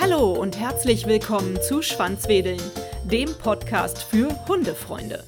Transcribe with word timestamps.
Hallo 0.00 0.32
und 0.32 0.58
herzlich 0.58 1.06
willkommen 1.06 1.60
zu 1.62 1.82
Schwanzwedeln, 1.82 2.60
dem 3.04 3.32
Podcast 3.34 4.02
für 4.02 4.28
Hundefreunde. 4.48 5.24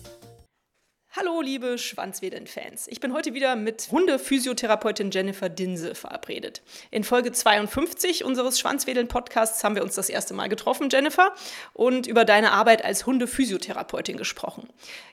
Hallo, 1.25 1.41
liebe 1.41 1.79
Schwanzwedeln-Fans. 1.79 2.89
Ich 2.89 2.99
bin 2.99 3.13
heute 3.13 3.33
wieder 3.33 3.55
mit 3.55 3.89
Hundephysiotherapeutin 3.93 5.13
Jennifer 5.13 5.49
Dinse 5.49 5.95
verabredet. 5.95 6.63
In 6.91 7.05
Folge 7.05 7.31
52 7.31 8.25
unseres 8.25 8.59
Schwanzwedeln-Podcasts 8.59 9.63
haben 9.63 9.77
wir 9.77 9.85
uns 9.85 9.95
das 9.95 10.09
erste 10.09 10.35
Mal 10.35 10.49
getroffen, 10.49 10.89
Jennifer, 10.91 11.33
und 11.75 12.09
über 12.09 12.25
deine 12.25 12.51
Arbeit 12.51 12.85
als 12.85 13.07
Hundephysiotherapeutin 13.07 14.17
gesprochen. 14.17 14.69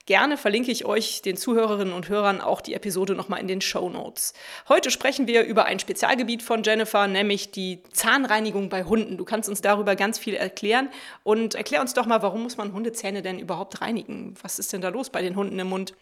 Gerne 0.08 0.38
verlinke 0.38 0.72
ich 0.72 0.86
euch, 0.86 1.22
den 1.22 1.38
Zuhörerinnen 1.38 1.94
und 1.94 2.10
Hörern, 2.10 2.42
auch 2.42 2.62
die 2.62 2.74
Episode 2.74 3.14
nochmal 3.14 3.40
in 3.40 3.48
den 3.48 3.62
Show 3.62 3.88
Notes. 3.88 4.34
Heute 4.68 4.90
sprechen 4.90 5.28
wir 5.28 5.44
über 5.44 5.66
ein 5.66 5.78
Spezialgebiet 5.78 6.42
von 6.42 6.64
Jennifer, 6.64 7.06
nämlich 7.06 7.52
die 7.52 7.84
Zahnreinigung 7.92 8.70
bei 8.70 8.84
Hunden. 8.84 9.18
Du 9.18 9.26
kannst 9.26 9.48
uns 9.48 9.62
darüber 9.62 9.96
ganz 9.96 10.18
viel 10.18 10.34
erklären 10.34 10.90
und 11.22 11.54
erklär 11.54 11.82
uns 11.82 11.94
doch 11.94 12.08
mal, 12.08 12.24
warum 12.24 12.42
muss 12.42 12.58
man 12.58 12.74
Hundezähne 12.74 13.22
denn 13.22 13.38
überhaupt 13.38 13.82
reinigen? 13.82 14.34
Was 14.42 14.58
ist 14.58 14.74
denn 14.74 14.82
da 14.82 14.90
los 14.90 15.12
bei 15.12 15.22
den 15.22 15.36
Hunden 15.36 15.60
im 15.60 15.68
Mund? 15.68 15.94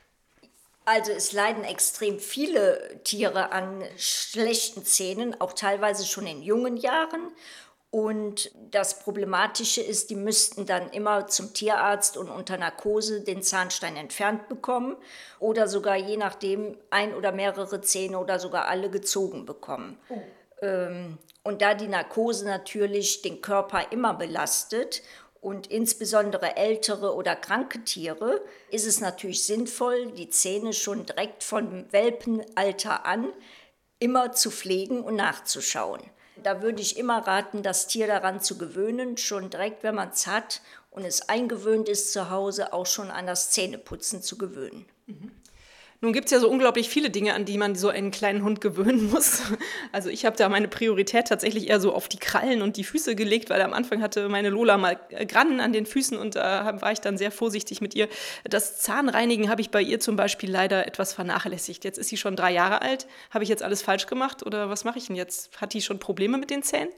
Also 0.87 1.11
es 1.11 1.33
leiden 1.33 1.65
extrem 1.65 2.17
viele 2.17 3.01
Tiere 3.03 3.51
an 3.51 3.83
schlechten 3.97 4.85
Zähnen, 4.85 5.35
auch 5.41 5.51
teilweise 5.51 6.05
schon 6.05 6.25
in 6.25 6.41
jungen 6.41 6.77
Jahren. 6.77 7.33
Und 7.89 8.51
das 8.71 8.99
Problematische 8.99 9.81
ist, 9.81 10.09
die 10.09 10.15
müssten 10.15 10.65
dann 10.65 10.89
immer 10.91 11.27
zum 11.27 11.53
Tierarzt 11.53 12.15
und 12.15 12.29
unter 12.29 12.57
Narkose 12.57 13.19
den 13.19 13.43
Zahnstein 13.43 13.97
entfernt 13.97 14.47
bekommen 14.47 14.95
oder 15.41 15.67
sogar 15.67 15.97
je 15.97 16.15
nachdem 16.15 16.77
ein 16.89 17.13
oder 17.13 17.33
mehrere 17.33 17.81
Zähne 17.81 18.17
oder 18.19 18.39
sogar 18.39 18.69
alle 18.69 18.89
gezogen 18.89 19.45
bekommen. 19.45 19.97
Oh. 20.07 20.21
Ähm, 20.61 21.17
und 21.43 21.61
da 21.61 21.73
die 21.73 21.89
Narkose 21.89 22.45
natürlich 22.45 23.23
den 23.23 23.41
Körper 23.41 23.91
immer 23.91 24.13
belastet 24.13 25.01
und 25.41 25.67
insbesondere 25.67 26.57
ältere 26.57 27.15
oder 27.15 27.35
kranke 27.35 27.83
Tiere 27.83 28.41
ist 28.71 28.85
es 28.85 28.99
natürlich 28.99 29.43
sinnvoll, 29.43 30.11
die 30.11 30.29
Zähne 30.29 30.73
schon 30.73 31.05
direkt 31.05 31.43
von 31.43 31.85
Welpenalter 31.91 33.05
an 33.05 33.31
immer 33.99 34.31
zu 34.33 34.51
pflegen 34.51 35.01
und 35.01 35.15
nachzuschauen. 35.15 36.01
Da 36.43 36.61
würde 36.61 36.81
ich 36.81 36.97
immer 36.97 37.25
raten, 37.25 37.63
das 37.63 37.87
Tier 37.87 38.07
daran 38.07 38.41
zu 38.41 38.57
gewöhnen, 38.57 39.17
schon 39.17 39.49
direkt, 39.49 39.83
wenn 39.83 39.95
man 39.95 40.09
es 40.09 40.27
hat 40.27 40.61
und 40.91 41.03
es 41.03 41.29
eingewöhnt 41.29 41.89
ist 41.89 42.13
zu 42.13 42.29
Hause, 42.29 42.73
auch 42.73 42.85
schon 42.85 43.09
an 43.09 43.25
das 43.25 43.51
Zähneputzen 43.51 44.21
zu 44.21 44.37
gewöhnen. 44.37 44.85
Mhm. 45.07 45.31
Nun 45.99 46.13
gibt 46.13 46.25
es 46.25 46.31
ja 46.31 46.39
so 46.39 46.47
unglaublich 46.47 46.89
viele 46.89 47.09
Dinge, 47.09 47.33
an 47.33 47.45
die 47.45 47.57
man 47.57 47.73
so 47.73 47.89
einen 47.89 48.11
kleinen 48.11 48.43
Hund 48.43 48.61
gewöhnen 48.61 49.09
muss. 49.11 49.41
Also 49.91 50.09
ich 50.09 50.25
habe 50.25 50.37
da 50.37 50.47
meine 50.47 50.67
Priorität 50.67 51.27
tatsächlich 51.27 51.69
eher 51.69 51.79
so 51.79 51.93
auf 51.93 52.07
die 52.07 52.19
Krallen 52.19 52.61
und 52.61 52.77
die 52.77 52.83
Füße 52.83 53.15
gelegt, 53.15 53.49
weil 53.49 53.61
am 53.61 53.73
Anfang 53.73 54.01
hatte 54.01 54.29
meine 54.29 54.49
Lola 54.49 54.77
mal 54.77 54.99
Grannen 55.27 55.59
an 55.59 55.73
den 55.73 55.87
Füßen 55.87 56.17
und 56.17 56.35
da 56.35 56.79
war 56.81 56.91
ich 56.91 57.01
dann 57.01 57.17
sehr 57.17 57.31
vorsichtig 57.31 57.81
mit 57.81 57.95
ihr. 57.95 58.07
Das 58.43 58.79
Zahnreinigen 58.79 59.49
habe 59.49 59.61
ich 59.61 59.71
bei 59.71 59.81
ihr 59.81 59.99
zum 59.99 60.15
Beispiel 60.15 60.51
leider 60.51 60.85
etwas 60.85 61.13
vernachlässigt. 61.13 61.83
Jetzt 61.83 61.97
ist 61.97 62.09
sie 62.09 62.17
schon 62.17 62.35
drei 62.35 62.51
Jahre 62.51 62.83
alt. 62.83 63.07
Habe 63.31 63.43
ich 63.43 63.49
jetzt 63.49 63.63
alles 63.63 63.81
falsch 63.81 64.05
gemacht 64.05 64.45
oder 64.45 64.69
was 64.69 64.83
mache 64.83 64.99
ich 64.99 65.07
denn 65.07 65.15
jetzt? 65.15 65.59
Hat 65.59 65.73
die 65.73 65.81
schon 65.81 65.97
Probleme 65.97 66.37
mit 66.37 66.51
den 66.51 66.61
Zähnen? 66.61 66.89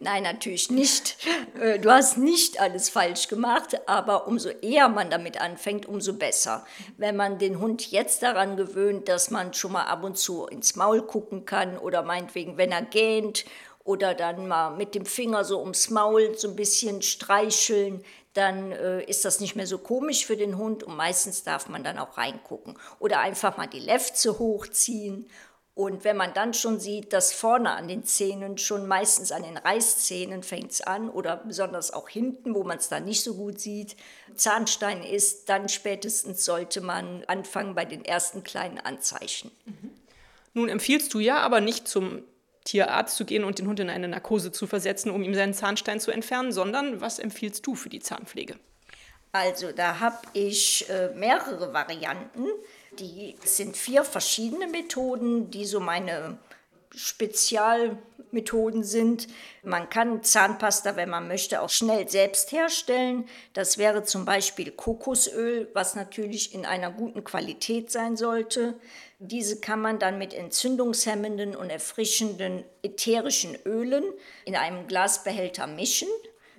Nein, 0.00 0.24
natürlich 0.24 0.70
nicht. 0.70 1.16
Äh, 1.60 1.78
du 1.78 1.90
hast 1.90 2.18
nicht 2.18 2.60
alles 2.60 2.88
falsch 2.88 3.28
gemacht, 3.28 3.88
aber 3.88 4.26
umso 4.26 4.48
eher 4.48 4.88
man 4.88 5.08
damit 5.08 5.40
anfängt, 5.40 5.86
umso 5.86 6.14
besser. 6.14 6.66
Wenn 6.96 7.16
man 7.16 7.38
den 7.38 7.60
Hund 7.60 7.90
jetzt 7.90 8.22
daran 8.22 8.56
gewöhnt, 8.56 9.08
dass 9.08 9.30
man 9.30 9.54
schon 9.54 9.72
mal 9.72 9.84
ab 9.84 10.02
und 10.02 10.18
zu 10.18 10.46
ins 10.46 10.74
Maul 10.74 11.02
gucken 11.02 11.44
kann 11.44 11.78
oder 11.78 12.02
meinetwegen, 12.02 12.56
wenn 12.56 12.72
er 12.72 12.82
gähnt 12.82 13.44
oder 13.84 14.14
dann 14.14 14.48
mal 14.48 14.70
mit 14.70 14.94
dem 14.96 15.06
Finger 15.06 15.44
so 15.44 15.60
ums 15.60 15.90
Maul 15.90 16.36
so 16.36 16.48
ein 16.48 16.56
bisschen 16.56 17.00
streicheln, 17.00 18.04
dann 18.32 18.72
äh, 18.72 19.04
ist 19.04 19.24
das 19.24 19.38
nicht 19.38 19.54
mehr 19.54 19.68
so 19.68 19.78
komisch 19.78 20.26
für 20.26 20.36
den 20.36 20.58
Hund 20.58 20.82
und 20.82 20.96
meistens 20.96 21.44
darf 21.44 21.68
man 21.68 21.84
dann 21.84 21.98
auch 21.98 22.18
reingucken. 22.18 22.76
Oder 22.98 23.20
einfach 23.20 23.56
mal 23.56 23.68
die 23.68 23.78
Lefze 23.78 24.40
hochziehen 24.40 25.30
und 25.74 26.04
wenn 26.04 26.16
man 26.16 26.32
dann 26.34 26.54
schon 26.54 26.78
sieht, 26.78 27.12
dass 27.12 27.32
vorne 27.32 27.70
an 27.72 27.88
den 27.88 28.04
Zähnen, 28.04 28.58
schon 28.58 28.86
meistens 28.86 29.32
an 29.32 29.42
den 29.42 29.56
Reißzähnen 29.56 30.44
fängt 30.44 30.70
es 30.70 30.80
an 30.80 31.10
oder 31.10 31.36
besonders 31.36 31.92
auch 31.92 32.08
hinten, 32.08 32.54
wo 32.54 32.62
man 32.62 32.78
es 32.78 32.88
dann 32.88 33.04
nicht 33.04 33.24
so 33.24 33.34
gut 33.34 33.58
sieht, 33.58 33.96
Zahnstein 34.36 35.02
ist, 35.02 35.48
dann 35.48 35.68
spätestens 35.68 36.44
sollte 36.44 36.80
man 36.80 37.24
anfangen 37.26 37.74
bei 37.74 37.84
den 37.84 38.04
ersten 38.04 38.44
kleinen 38.44 38.78
Anzeichen. 38.78 39.50
Mhm. 39.64 39.90
Nun 40.52 40.68
empfiehlst 40.68 41.12
du 41.12 41.18
ja 41.18 41.38
aber 41.38 41.60
nicht 41.60 41.88
zum 41.88 42.22
Tierarzt 42.62 43.16
zu 43.16 43.24
gehen 43.24 43.42
und 43.42 43.58
den 43.58 43.66
Hund 43.66 43.80
in 43.80 43.90
eine 43.90 44.06
Narkose 44.06 44.52
zu 44.52 44.68
versetzen, 44.68 45.10
um 45.10 45.24
ihm 45.24 45.34
seinen 45.34 45.54
Zahnstein 45.54 45.98
zu 45.98 46.12
entfernen, 46.12 46.52
sondern 46.52 47.00
was 47.00 47.18
empfiehlst 47.18 47.66
du 47.66 47.74
für 47.74 47.88
die 47.88 48.00
Zahnpflege? 48.00 48.54
Also 49.34 49.72
da 49.72 49.98
habe 49.98 50.18
ich 50.32 50.88
äh, 50.88 51.08
mehrere 51.08 51.74
Varianten. 51.74 52.46
Die 53.00 53.34
sind 53.42 53.76
vier 53.76 54.04
verschiedene 54.04 54.68
Methoden, 54.68 55.50
die 55.50 55.64
so 55.64 55.80
meine 55.80 56.38
Spezialmethoden 56.94 58.84
sind. 58.84 59.26
Man 59.64 59.90
kann 59.90 60.22
Zahnpasta, 60.22 60.94
wenn 60.94 61.10
man 61.10 61.26
möchte, 61.26 61.62
auch 61.62 61.68
schnell 61.68 62.08
selbst 62.08 62.52
herstellen. 62.52 63.28
Das 63.54 63.76
wäre 63.76 64.04
zum 64.04 64.24
Beispiel 64.24 64.70
Kokosöl, 64.70 65.68
was 65.74 65.96
natürlich 65.96 66.54
in 66.54 66.64
einer 66.64 66.92
guten 66.92 67.24
Qualität 67.24 67.90
sein 67.90 68.16
sollte. 68.16 68.74
Diese 69.18 69.58
kann 69.58 69.80
man 69.80 69.98
dann 69.98 70.16
mit 70.16 70.32
entzündungshemmenden 70.32 71.56
und 71.56 71.70
erfrischenden 71.70 72.62
ätherischen 72.84 73.58
Ölen 73.66 74.04
in 74.44 74.54
einem 74.54 74.86
Glasbehälter 74.86 75.66
mischen. 75.66 76.06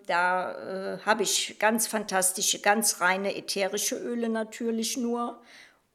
Da 0.08 0.96
äh, 0.96 1.00
habe 1.00 1.24
ich 1.24 1.58
ganz 1.60 1.88
fantastische, 1.88 2.60
ganz 2.60 3.02
reine 3.02 3.36
ätherische 3.36 3.98
Öle 3.98 4.30
natürlich 4.30 4.98
nur. 4.98 5.42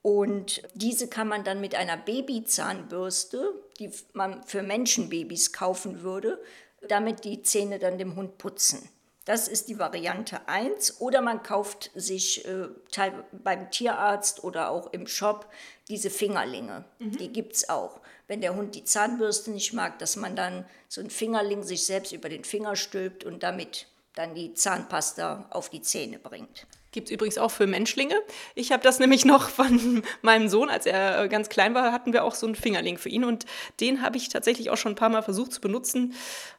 Und 0.03 0.62
diese 0.75 1.09
kann 1.09 1.28
man 1.28 1.44
dann 1.44 1.60
mit 1.60 1.75
einer 1.75 1.97
Babyzahnbürste, 1.97 3.53
die 3.78 3.91
man 4.12 4.43
für 4.44 4.62
Menschenbabys 4.62 5.53
kaufen 5.53 6.03
würde, 6.03 6.43
damit 6.88 7.25
die 7.25 7.43
Zähne 7.43 7.78
dann 7.78 7.99
dem 7.99 8.16
Hund 8.16 8.38
putzen. 8.38 8.88
Das 9.26 9.47
ist 9.47 9.69
die 9.69 9.78
Variante 9.78 10.49
1. 10.49 11.00
Oder 11.00 11.20
man 11.20 11.43
kauft 11.43 11.91
sich 11.94 12.44
äh, 12.47 12.69
beim 13.32 13.70
Tierarzt 13.70 14.43
oder 14.43 14.70
auch 14.70 14.93
im 14.93 15.06
Shop 15.06 15.47
diese 15.88 16.10
Fingerlinge. 16.10 16.84
Mhm. 16.99 17.19
Die 17.19 17.28
gibt 17.28 17.54
es 17.54 17.69
auch. 17.69 18.00
Wenn 18.26 18.41
der 18.41 18.56
Hund 18.56 18.75
die 18.75 18.84
Zahnbürste 18.84 19.50
nicht 19.50 19.72
mag, 19.72 19.99
dass 19.99 20.16
man 20.16 20.37
dann 20.37 20.65
so 20.88 21.00
einen 21.00 21.10
Fingerling 21.10 21.62
sich 21.62 21.84
selbst 21.84 22.12
über 22.12 22.28
den 22.28 22.44
Finger 22.44 22.76
stülpt 22.76 23.25
und 23.25 23.43
damit 23.43 23.87
dann 24.20 24.34
die 24.34 24.53
Zahnpasta 24.53 25.47
auf 25.50 25.70
die 25.70 25.81
Zähne 25.81 26.19
bringt. 26.19 26.66
Gibt 26.92 27.08
es 27.08 27.12
übrigens 27.12 27.38
auch 27.38 27.53
für 27.53 27.66
Menschlinge. 27.66 28.16
Ich 28.54 28.72
habe 28.72 28.82
das 28.82 28.98
nämlich 28.98 29.25
noch 29.25 29.48
von 29.48 30.03
meinem 30.22 30.48
Sohn, 30.48 30.69
als 30.69 30.86
er 30.86 31.22
äh, 31.22 31.28
ganz 31.28 31.48
klein 31.48 31.75
war, 31.75 31.92
hatten 31.92 32.12
wir 32.12 32.25
auch 32.25 32.34
so 32.34 32.47
einen 32.47 32.54
Fingerling 32.54 32.98
für 32.98 33.08
ihn 33.08 33.25
und 33.25 33.47
den 33.81 34.03
habe 34.03 34.16
ich 34.16 34.28
tatsächlich 34.28 34.70
auch 34.70 34.76
schon 34.76 34.92
ein 34.92 34.97
paar 34.97 35.08
Mal 35.08 35.22
versucht 35.22 35.53
zu 35.53 35.60
benutzen. 35.60 36.14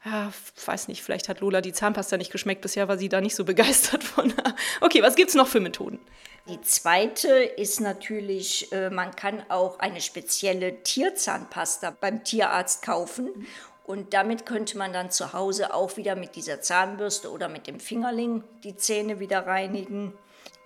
Ja, 0.05 0.31
weiß 0.66 0.88
nicht, 0.88 1.03
vielleicht 1.03 1.29
hat 1.29 1.41
Lola 1.41 1.61
die 1.61 1.73
Zahnpasta 1.73 2.17
nicht 2.17 2.31
geschmeckt. 2.31 2.61
Bisher 2.61 2.88
war 2.88 2.97
sie 2.97 3.09
da 3.09 3.22
nicht 3.22 3.35
so 3.35 3.45
begeistert 3.51 4.03
von. 4.03 4.33
Okay, 4.79 5.03
was 5.03 5.16
gibt 5.16 5.29
es 5.29 5.35
noch 5.35 5.47
für 5.47 5.59
Methoden? 5.59 5.99
Die 6.47 6.61
zweite 6.61 7.28
ist 7.28 7.81
natürlich, 7.81 8.72
äh, 8.72 8.89
man 8.89 9.16
kann 9.16 9.43
auch 9.49 9.78
eine 9.78 10.01
spezielle 10.01 10.81
Tierzahnpasta 10.81 11.91
beim 11.91 12.23
Tierarzt 12.23 12.81
kaufen 12.81 13.45
und 13.91 14.13
damit 14.13 14.46
könnte 14.46 14.78
man 14.78 14.94
dann 14.94 15.12
zu 15.12 15.34
Hause 15.34 15.74
auch 15.74 15.97
wieder 15.97 16.16
mit 16.16 16.38
dieser 16.38 16.62
Zahnbürste 16.62 17.29
oder 17.29 17.50
mit 17.50 17.68
dem 17.68 17.81
Fingerling 17.81 18.41
die 18.63 18.78
Zähne 18.78 19.19
wieder 19.19 19.46
reinigen. 19.46 20.13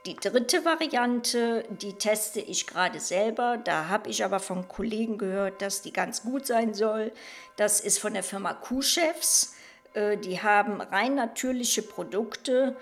Die 0.05 0.15
dritte 0.15 0.63
Variante, 0.63 1.65
die 1.81 1.93
teste 1.93 2.39
ich 2.39 2.67
gerade 2.67 2.99
selber. 2.99 3.57
Da 3.57 3.87
habe 3.87 4.11
ich 4.11 4.23
aber 4.23 4.39
von 4.39 4.67
Kollegen 4.67 5.17
gehört, 5.17 5.63
dass 5.63 5.81
die 5.81 5.91
ganz 5.91 6.21
gut 6.21 6.45
sein 6.45 6.75
soll. 6.75 7.11
Das 7.55 7.79
ist 7.79 7.97
von 7.97 8.13
der 8.13 8.21
Firma 8.21 8.53
Kuhchefs. 8.53 9.55
Äh, 9.95 10.17
die 10.17 10.43
haben 10.43 10.79
rein 10.79 11.15
natürliche 11.15 11.81
Produkte. 11.81 12.75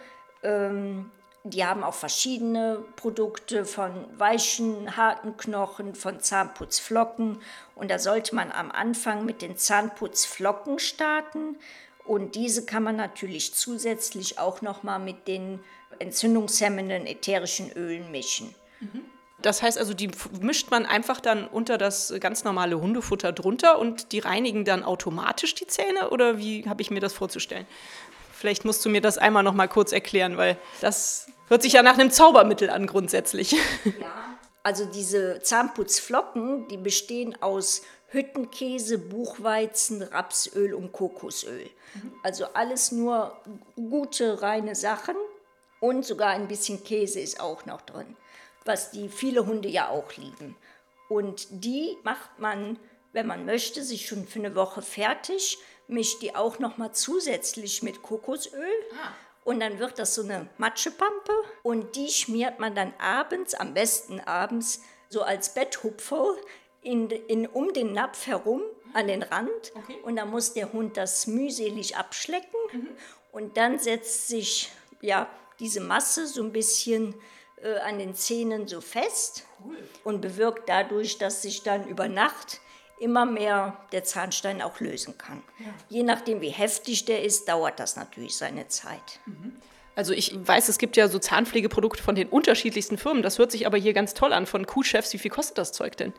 Die 1.45 1.65
haben 1.65 1.83
auch 1.83 1.93
verschiedene 1.93 2.83
Produkte 2.95 3.65
von 3.65 4.05
weichen, 4.17 4.95
harten 4.95 5.35
Knochen, 5.35 5.93
von 5.93 6.21
Zahnputzflocken. 6.21 7.41
Und 7.75 7.91
da 7.91 7.99
sollte 7.99 8.33
man 8.33 8.51
am 8.51 8.71
Anfang 8.71 9.25
mit 9.25 9.41
den 9.41 9.57
Zahnputzflocken 9.57 10.79
starten. 10.79 11.57
Und 12.05 12.35
diese 12.35 12.65
kann 12.65 12.83
man 12.83 12.95
natürlich 12.95 13.53
zusätzlich 13.53 14.39
auch 14.39 14.61
nochmal 14.61 14.99
mit 14.99 15.27
den 15.27 15.59
entzündungshemmenden 15.99 17.07
ätherischen 17.07 17.71
Ölen 17.73 18.09
mischen. 18.11 18.55
Das 19.41 19.61
heißt 19.61 19.77
also, 19.77 19.93
die 19.93 20.09
mischt 20.39 20.71
man 20.71 20.85
einfach 20.85 21.19
dann 21.19 21.47
unter 21.47 21.77
das 21.77 22.13
ganz 22.21 22.45
normale 22.45 22.79
Hundefutter 22.79 23.33
drunter 23.33 23.79
und 23.79 24.13
die 24.13 24.19
reinigen 24.19 24.63
dann 24.63 24.83
automatisch 24.83 25.55
die 25.55 25.67
Zähne? 25.67 26.09
Oder 26.09 26.37
wie 26.37 26.67
habe 26.67 26.81
ich 26.81 26.89
mir 26.89 27.01
das 27.01 27.11
vorzustellen? 27.11 27.67
Vielleicht 28.43 28.65
musst 28.65 28.83
du 28.83 28.89
mir 28.89 28.99
das 28.99 29.17
einmal 29.17 29.41
noch 29.41 29.53
mal 29.53 29.69
kurz 29.69 29.93
erklären, 29.93 30.35
weil 30.35 30.57
das 30.81 31.27
hört 31.47 31.61
sich 31.61 31.71
ja 31.71 31.81
nach 31.81 31.97
einem 31.97 32.11
Zaubermittel 32.11 32.69
an 32.69 32.87
grundsätzlich. 32.87 33.53
Ja, 33.53 34.37
Also 34.63 34.83
diese 34.83 35.39
Zahnputzflocken, 35.41 36.67
die 36.67 36.75
bestehen 36.75 37.41
aus 37.41 37.83
Hüttenkäse, 38.09 38.97
Buchweizen, 38.97 40.01
Rapsöl 40.01 40.73
und 40.73 40.91
Kokosöl. 40.91 41.69
Also 42.21 42.47
alles 42.53 42.91
nur 42.91 43.33
gute, 43.77 44.41
reine 44.41 44.75
Sachen 44.75 45.15
und 45.79 46.05
sogar 46.05 46.31
ein 46.31 46.49
bisschen 46.49 46.83
Käse 46.83 47.21
ist 47.21 47.39
auch 47.39 47.65
noch 47.65 47.79
drin, 47.79 48.17
was 48.65 48.91
die 48.91 49.07
viele 49.07 49.45
Hunde 49.45 49.69
ja 49.69 49.87
auch 49.87 50.11
lieben. 50.17 50.57
Und 51.07 51.47
die 51.49 51.95
macht 52.03 52.39
man, 52.39 52.77
wenn 53.13 53.25
man 53.25 53.45
möchte, 53.45 53.81
sich 53.83 54.05
schon 54.05 54.27
für 54.27 54.39
eine 54.39 54.53
Woche 54.53 54.81
fertig, 54.81 55.59
mischt 55.93 56.21
die 56.21 56.35
auch 56.35 56.59
noch 56.59 56.77
mal 56.77 56.91
zusätzlich 56.91 57.83
mit 57.83 58.01
Kokosöl. 58.01 58.67
Ah. 58.93 59.11
Und 59.45 59.59
dann 59.59 59.79
wird 59.79 59.99
das 59.99 60.15
so 60.15 60.23
eine 60.23 60.47
Matschepampe 60.57 61.33
und 61.63 61.95
die 61.95 62.09
schmiert 62.09 62.59
man 62.59 62.75
dann 62.75 62.93
abends, 62.97 63.53
am 63.53 63.73
besten 63.73 64.21
abends, 64.21 64.81
so 65.09 65.21
als 65.21 65.53
Betthupfer 65.53 66.35
in, 66.81 67.09
in, 67.09 67.47
um 67.47 67.73
den 67.73 67.93
Napf 67.93 68.27
herum 68.27 68.61
an 68.93 69.07
den 69.07 69.21
Rand 69.21 69.73
okay. 69.75 69.97
und 70.03 70.15
dann 70.15 70.29
muss 70.29 70.53
der 70.53 70.71
Hund 70.71 70.97
das 70.97 71.27
mühselig 71.27 71.97
abschlecken 71.97 72.59
mhm. 72.71 72.87
und 73.31 73.57
dann 73.57 73.79
setzt 73.79 74.27
sich 74.27 74.71
ja 75.01 75.29
diese 75.59 75.81
Masse 75.81 76.27
so 76.27 76.41
ein 76.41 76.53
bisschen 76.53 77.15
äh, 77.61 77.79
an 77.79 77.99
den 77.99 78.15
Zähnen 78.15 78.67
so 78.67 78.81
fest 78.81 79.45
cool. 79.65 79.77
und 80.03 80.21
bewirkt 80.21 80.69
dadurch, 80.69 81.17
dass 81.17 81.41
sich 81.41 81.63
dann 81.63 81.87
über 81.87 82.07
Nacht 82.07 82.61
immer 83.03 83.25
mehr 83.25 83.77
der 83.91 84.03
Zahnstein 84.03 84.61
auch 84.61 84.79
lösen 84.79 85.17
kann. 85.17 85.43
Ja. 85.59 85.65
Je 85.89 86.03
nachdem, 86.03 86.41
wie 86.41 86.49
heftig 86.49 87.05
der 87.05 87.23
ist, 87.23 87.47
dauert 87.47 87.79
das 87.79 87.95
natürlich 87.95 88.35
seine 88.35 88.67
Zeit. 88.69 89.19
Mhm. 89.25 89.53
Also 89.95 90.13
ich 90.13 90.35
weiß, 90.35 90.69
es 90.69 90.79
gibt 90.79 90.97
ja 90.97 91.07
so 91.07 91.19
Zahnpflegeprodukte 91.19 92.01
von 92.01 92.15
den 92.15 92.29
unterschiedlichsten 92.29 92.97
Firmen. 92.97 93.21
Das 93.21 93.37
hört 93.37 93.51
sich 93.51 93.67
aber 93.67 93.77
hier 93.77 93.93
ganz 93.93 94.13
toll 94.13 94.33
an 94.33 94.47
von 94.47 94.65
Kuhchefs. 94.65 95.13
Wie 95.13 95.19
viel 95.19 95.29
kostet 95.29 95.57
das 95.57 95.71
Zeug 95.71 95.97
denn? 95.97 96.13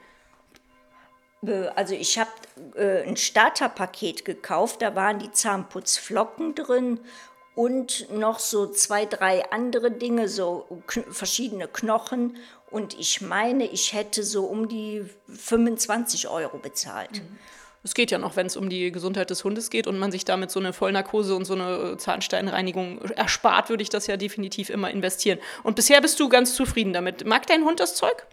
Also 1.74 1.94
ich 1.94 2.18
habe 2.18 2.30
äh, 2.76 3.06
ein 3.06 3.16
Starterpaket 3.16 4.24
gekauft, 4.24 4.80
da 4.80 4.94
waren 4.94 5.18
die 5.18 5.30
Zahnputzflocken 5.30 6.54
drin 6.54 7.00
und 7.54 8.10
noch 8.12 8.38
so 8.38 8.66
zwei, 8.66 9.06
drei 9.06 9.50
andere 9.50 9.90
Dinge, 9.90 10.28
so 10.28 10.82
verschiedene 11.10 11.68
Knochen. 11.68 12.36
Und 12.70 12.98
ich 12.98 13.20
meine, 13.20 13.66
ich 13.66 13.92
hätte 13.92 14.24
so 14.24 14.44
um 14.44 14.68
die 14.68 15.04
25 15.28 16.28
Euro 16.28 16.58
bezahlt. 16.58 17.22
Es 17.84 17.94
geht 17.94 18.10
ja 18.10 18.18
noch, 18.18 18.34
wenn 18.34 18.46
es 18.46 18.56
um 18.56 18.70
die 18.70 18.90
Gesundheit 18.90 19.28
des 19.28 19.44
Hundes 19.44 19.68
geht 19.68 19.86
und 19.86 19.98
man 19.98 20.10
sich 20.10 20.24
damit 20.24 20.50
so 20.50 20.58
eine 20.58 20.72
Vollnarkose 20.72 21.36
und 21.36 21.44
so 21.44 21.52
eine 21.52 21.98
Zahnsteinreinigung 21.98 23.02
erspart, 23.02 23.68
würde 23.68 23.82
ich 23.82 23.90
das 23.90 24.06
ja 24.06 24.16
definitiv 24.16 24.70
immer 24.70 24.90
investieren. 24.90 25.38
Und 25.62 25.76
bisher 25.76 26.00
bist 26.00 26.18
du 26.18 26.30
ganz 26.30 26.54
zufrieden 26.54 26.94
damit. 26.94 27.26
Mag 27.26 27.46
dein 27.46 27.62
Hund 27.62 27.80
das 27.80 27.94
Zeug? 27.94 28.26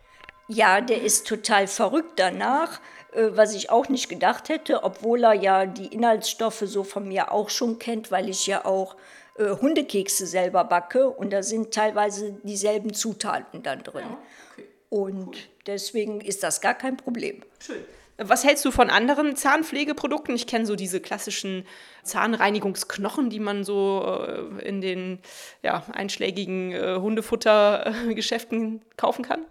Ja, 0.48 0.82
der 0.82 1.02
ist 1.02 1.28
total 1.28 1.68
verrückt 1.68 2.14
danach. 2.16 2.80
Äh, 3.14 3.30
was 3.36 3.54
ich 3.56 3.70
auch 3.70 3.90
nicht 3.90 4.10
gedacht 4.10 4.50
hätte, 4.50 4.84
obwohl 4.84 5.24
er 5.24 5.34
ja 5.34 5.66
die 5.66 5.88
Inhaltsstoffe 5.88 6.64
so 6.66 6.84
von 6.84 7.08
mir 7.08 7.32
auch 7.32 7.50
schon 7.50 7.80
kennt, 7.80 8.12
weil 8.12 8.30
ich 8.30 8.48
ja 8.48 8.66
auch 8.66 8.96
äh, 9.38 9.50
Hundekekse 9.50 10.26
selber 10.26 10.64
backe 10.64 11.10
und 11.10 11.32
da 11.32 11.44
sind 11.44 11.74
teilweise 11.74 12.34
dieselben 12.44 12.94
Zutaten 12.94 13.64
dann 13.64 13.84
drin. 13.84 14.06
Ja, 14.10 14.18
okay. 14.52 14.68
Und 14.90 15.28
cool. 15.28 15.42
deswegen 15.68 16.22
ist 16.22 16.44
das 16.44 16.62
gar 16.62 16.74
kein 16.74 16.98
Problem. 16.98 17.42
Schön. 17.60 17.84
Was 18.24 18.44
hältst 18.44 18.64
du 18.66 18.72
von 18.72 18.92
anderen 18.92 19.36
Zahnpflegeprodukten? 19.36 20.36
Ich 20.36 20.46
kenne 20.46 20.68
so 20.68 20.76
diese 20.76 21.00
klassischen 21.00 21.66
Zahnreinigungsknochen, 22.04 23.32
die 23.32 23.40
man 23.40 23.64
so 23.64 24.28
äh, 24.28 24.68
in 24.68 24.80
den 24.80 25.20
ja, 25.64 25.84
einschlägigen 25.92 26.72
äh, 26.72 26.98
Hundefuttergeschäften 27.00 28.82
kaufen 28.96 29.26
kann. 29.26 29.42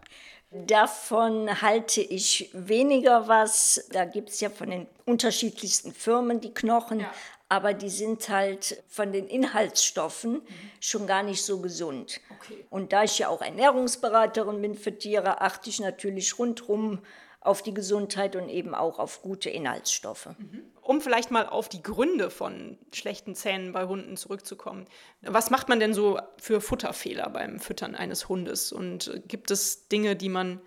Davon 0.53 1.63
halte 1.63 2.01
ich 2.01 2.51
weniger 2.53 3.29
was. 3.29 3.87
Da 3.93 4.05
gibt 4.05 4.31
es 4.31 4.41
ja 4.41 4.51
von 4.51 4.71
den 4.71 4.87
unterschiedlichsten 5.07 5.93
Firmen 5.93 6.41
die 6.41 6.53
Knochen, 6.53 7.01
ja. 7.01 7.13
aber 7.49 7.73
die 7.73 7.89
sind 7.89 8.29
halt 8.29 8.83
von 8.89 9.13
den 9.13 9.29
Inhaltsstoffen 9.29 10.33
mhm. 10.33 10.43
schon 10.81 11.07
gar 11.07 11.23
nicht 11.23 11.45
so 11.45 11.61
gesund. 11.61 12.21
Okay. 12.31 12.65
Und 12.69 12.93
da 12.93 13.05
ich 13.05 13.19
ja 13.21 13.29
auch 13.29 13.43
Ernährungsberaterin 13.43 14.61
bin 14.61 14.75
für 14.75 14.99
Tiere, 14.99 15.41
achte 15.41 15.71
ich 15.71 15.79
natürlich 15.79 16.37
rundherum 16.37 17.01
auf 17.41 17.63
die 17.63 17.73
Gesundheit 17.73 18.37
und 18.37 18.49
eben 18.49 18.75
auch 18.75 18.99
auf 18.99 19.23
gute 19.23 19.49
Inhaltsstoffe. 19.49 20.27
Mhm. 20.39 20.63
Um 20.83 21.01
vielleicht 21.01 21.31
mal 21.31 21.47
auf 21.47 21.69
die 21.69 21.83
Gründe 21.83 22.31
von 22.31 22.79
schlechten 22.93 23.35
Zähnen 23.35 23.73
bei 23.73 23.87
Hunden 23.87 24.17
zurückzukommen. 24.17 24.87
Was 25.23 25.51
macht 25.51 25.69
man 25.69 25.81
denn 25.81 25.95
so 25.95 26.19
für 26.37 26.61
Futterfehler 26.61 27.31
beim 27.31 27.59
Füttern 27.59 27.95
eines 27.95 28.29
Hundes? 28.29 28.73
Und 28.73 29.23
gibt 29.27 29.51
es 29.51 29.89
Dinge, 29.89 30.17
die 30.17 30.29
man 30.29 30.61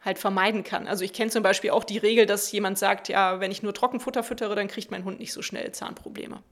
halt 0.00 0.18
vermeiden 0.18 0.64
kann? 0.64 0.88
Also 0.88 1.04
ich 1.04 1.12
kenne 1.12 1.30
zum 1.30 1.44
Beispiel 1.44 1.70
auch 1.70 1.84
die 1.84 1.98
Regel, 1.98 2.26
dass 2.26 2.50
jemand 2.50 2.76
sagt, 2.78 3.08
ja, 3.08 3.38
wenn 3.38 3.52
ich 3.52 3.62
nur 3.62 3.74
Trockenfutter 3.74 4.24
füttere, 4.24 4.56
dann 4.56 4.68
kriegt 4.68 4.90
mein 4.90 5.04
Hund 5.04 5.20
nicht 5.20 5.32
so 5.32 5.42
schnell 5.42 5.70
Zahnprobleme. 5.70 6.42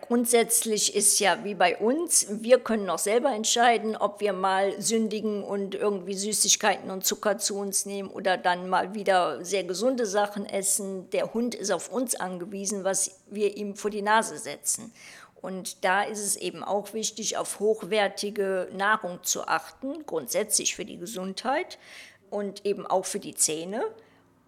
Grundsätzlich 0.00 0.94
ist 0.94 1.20
ja 1.20 1.44
wie 1.44 1.54
bei 1.54 1.76
uns, 1.76 2.26
wir 2.30 2.60
können 2.60 2.86
noch 2.86 2.98
selber 2.98 3.30
entscheiden, 3.32 3.96
ob 3.96 4.20
wir 4.20 4.32
mal 4.32 4.80
sündigen 4.80 5.44
und 5.44 5.74
irgendwie 5.74 6.14
Süßigkeiten 6.14 6.90
und 6.90 7.04
Zucker 7.04 7.36
zu 7.36 7.56
uns 7.58 7.84
nehmen 7.84 8.08
oder 8.08 8.38
dann 8.38 8.68
mal 8.68 8.94
wieder 8.94 9.44
sehr 9.44 9.64
gesunde 9.64 10.06
Sachen 10.06 10.46
essen. 10.46 11.10
Der 11.10 11.34
Hund 11.34 11.54
ist 11.54 11.70
auf 11.70 11.92
uns 11.92 12.14
angewiesen, 12.14 12.84
was 12.84 13.20
wir 13.28 13.56
ihm 13.56 13.74
vor 13.74 13.90
die 13.90 14.02
Nase 14.02 14.38
setzen. 14.38 14.92
Und 15.40 15.84
da 15.84 16.02
ist 16.02 16.20
es 16.20 16.36
eben 16.36 16.64
auch 16.64 16.94
wichtig, 16.94 17.36
auf 17.36 17.60
hochwertige 17.60 18.68
Nahrung 18.72 19.22
zu 19.22 19.46
achten, 19.46 20.06
grundsätzlich 20.06 20.74
für 20.74 20.84
die 20.84 20.98
Gesundheit 20.98 21.78
und 22.30 22.64
eben 22.64 22.86
auch 22.86 23.04
für 23.04 23.20
die 23.20 23.34
Zähne. 23.34 23.84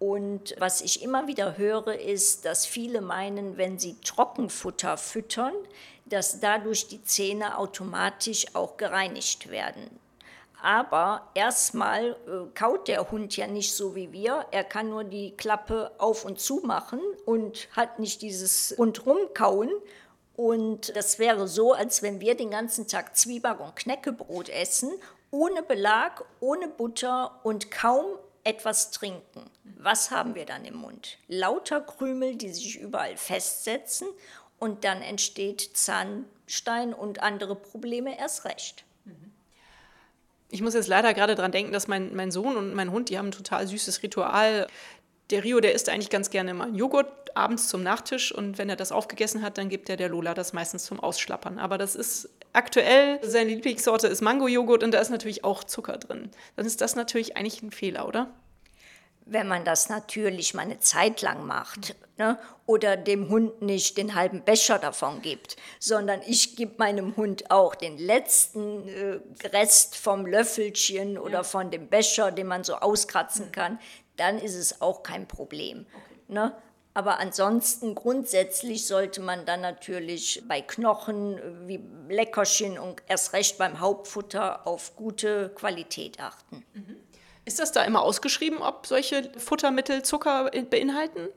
Und 0.01 0.55
was 0.57 0.81
ich 0.81 1.03
immer 1.03 1.27
wieder 1.27 1.59
höre, 1.59 1.99
ist, 1.99 2.43
dass 2.45 2.65
viele 2.65 3.01
meinen, 3.01 3.57
wenn 3.57 3.77
sie 3.77 3.97
Trockenfutter 4.03 4.97
füttern, 4.97 5.53
dass 6.05 6.39
dadurch 6.39 6.87
die 6.87 7.03
Zähne 7.03 7.59
automatisch 7.59 8.47
auch 8.55 8.77
gereinigt 8.77 9.51
werden. 9.51 9.99
Aber 10.59 11.29
erstmal 11.35 12.17
äh, 12.25 12.49
kaut 12.55 12.87
der 12.87 13.11
Hund 13.11 13.37
ja 13.37 13.45
nicht 13.45 13.75
so 13.75 13.93
wie 13.93 14.11
wir. 14.11 14.47
Er 14.49 14.63
kann 14.63 14.89
nur 14.89 15.03
die 15.03 15.37
Klappe 15.37 15.91
auf 15.99 16.25
und 16.25 16.39
zu 16.39 16.61
machen 16.63 16.99
und 17.27 17.69
hat 17.75 17.99
nicht 17.99 18.23
dieses 18.23 18.73
rundrum 18.79 19.19
kauen. 19.35 19.69
Und 20.35 20.95
das 20.95 21.19
wäre 21.19 21.47
so, 21.47 21.73
als 21.73 22.01
wenn 22.01 22.19
wir 22.19 22.33
den 22.33 22.49
ganzen 22.49 22.87
Tag 22.87 23.15
Zwieback 23.15 23.59
und 23.59 23.75
Knäckebrot 23.75 24.49
essen, 24.49 24.93
ohne 25.29 25.61
Belag, 25.61 26.25
ohne 26.39 26.69
Butter 26.69 27.39
und 27.43 27.69
kaum 27.69 28.17
etwas 28.43 28.91
trinken. 28.91 29.49
Was 29.77 30.11
haben 30.11 30.35
wir 30.35 30.45
dann 30.45 30.65
im 30.65 30.75
Mund? 30.75 31.17
Lauter 31.27 31.81
Krümel, 31.81 32.35
die 32.35 32.49
sich 32.49 32.79
überall 32.79 33.17
festsetzen 33.17 34.07
und 34.59 34.83
dann 34.83 35.01
entsteht 35.01 35.71
Zahnstein 35.73 36.93
und 36.93 37.21
andere 37.21 37.55
Probleme 37.55 38.17
erst 38.17 38.45
recht. 38.45 38.85
Ich 40.51 40.61
muss 40.61 40.73
jetzt 40.73 40.87
leider 40.87 41.13
gerade 41.13 41.35
daran 41.35 41.53
denken, 41.53 41.71
dass 41.71 41.87
mein, 41.87 42.13
mein 42.13 42.29
Sohn 42.29 42.57
und 42.57 42.73
mein 42.73 42.91
Hund, 42.91 43.09
die 43.09 43.17
haben 43.17 43.29
ein 43.29 43.31
total 43.31 43.65
süßes 43.67 44.03
Ritual. 44.03 44.67
Der 45.29 45.43
Rio, 45.45 45.61
der 45.61 45.73
isst 45.73 45.87
eigentlich 45.87 46.09
ganz 46.09 46.29
gerne 46.29 46.53
mal 46.53 46.65
einen 46.65 46.75
Joghurt 46.75 47.35
abends 47.37 47.69
zum 47.69 47.83
Nachtisch 47.83 48.33
und 48.33 48.57
wenn 48.57 48.69
er 48.69 48.75
das 48.75 48.91
aufgegessen 48.91 49.41
hat, 49.43 49.57
dann 49.57 49.69
gibt 49.69 49.89
er 49.89 49.95
der 49.95 50.09
Lola 50.09 50.33
das 50.33 50.51
meistens 50.51 50.83
zum 50.83 50.99
Ausschlappern. 50.99 51.57
Aber 51.57 51.77
das 51.77 51.95
ist 51.95 52.29
aktuell, 52.53 53.19
seine 53.23 53.49
Lieblingssorte 53.51 54.07
ist 54.07 54.21
Mango-Joghurt 54.21 54.83
und 54.83 54.91
da 54.91 54.99
ist 54.99 55.09
natürlich 55.09 55.43
auch 55.43 55.63
Zucker 55.63 55.97
drin. 55.97 56.31
Dann 56.55 56.65
ist 56.65 56.81
das 56.81 56.95
natürlich 56.95 57.37
eigentlich 57.37 57.61
ein 57.61 57.71
Fehler, 57.71 58.07
oder? 58.07 58.33
Wenn 59.25 59.47
man 59.47 59.63
das 59.63 59.89
natürlich 59.89 60.53
mal 60.53 60.63
eine 60.63 60.79
Zeit 60.79 61.21
lang 61.21 61.45
macht 61.45 61.95
ne? 62.17 62.39
oder 62.65 62.97
dem 62.97 63.29
Hund 63.29 63.61
nicht 63.61 63.97
den 63.97 64.15
halben 64.15 64.43
Becher 64.43 64.79
davon 64.79 65.21
gibt, 65.21 65.57
sondern 65.79 66.21
ich 66.25 66.55
gebe 66.55 66.73
meinem 66.77 67.15
Hund 67.15 67.49
auch 67.51 67.75
den 67.75 67.97
letzten 67.97 68.87
äh, 68.87 69.19
Rest 69.47 69.95
vom 69.95 70.25
Löffelchen 70.25 71.17
oder 71.17 71.33
ja. 71.39 71.43
von 71.43 71.71
dem 71.71 71.87
Becher, 71.87 72.31
den 72.31 72.47
man 72.47 72.63
so 72.63 72.75
auskratzen 72.75 73.51
kann, 73.51 73.79
dann 74.17 74.37
ist 74.37 74.55
es 74.55 74.81
auch 74.81 75.03
kein 75.03 75.27
Problem. 75.27 75.85
Okay. 75.87 76.15
Ne? 76.27 76.55
Aber 76.93 77.19
ansonsten 77.19 77.95
grundsätzlich 77.95 78.85
sollte 78.85 79.21
man 79.21 79.45
dann 79.45 79.61
natürlich 79.61 80.43
bei 80.47 80.61
Knochen 80.61 81.39
wie 81.67 81.79
Leckerchen 82.09 82.77
und 82.77 83.01
erst 83.07 83.33
recht 83.33 83.57
beim 83.57 83.79
Hauptfutter 83.79 84.67
auf 84.67 84.95
gute 84.95 85.49
Qualität 85.55 86.19
achten. 86.19 86.65
Mhm. 86.73 86.97
Ist 87.45 87.59
das 87.59 87.71
da 87.71 87.83
immer 87.83 88.01
ausgeschrieben, 88.01 88.61
ob 88.61 88.85
solche 88.85 89.31
Futtermittel 89.37 90.03
Zucker 90.03 90.51
beinhalten? 90.69 91.29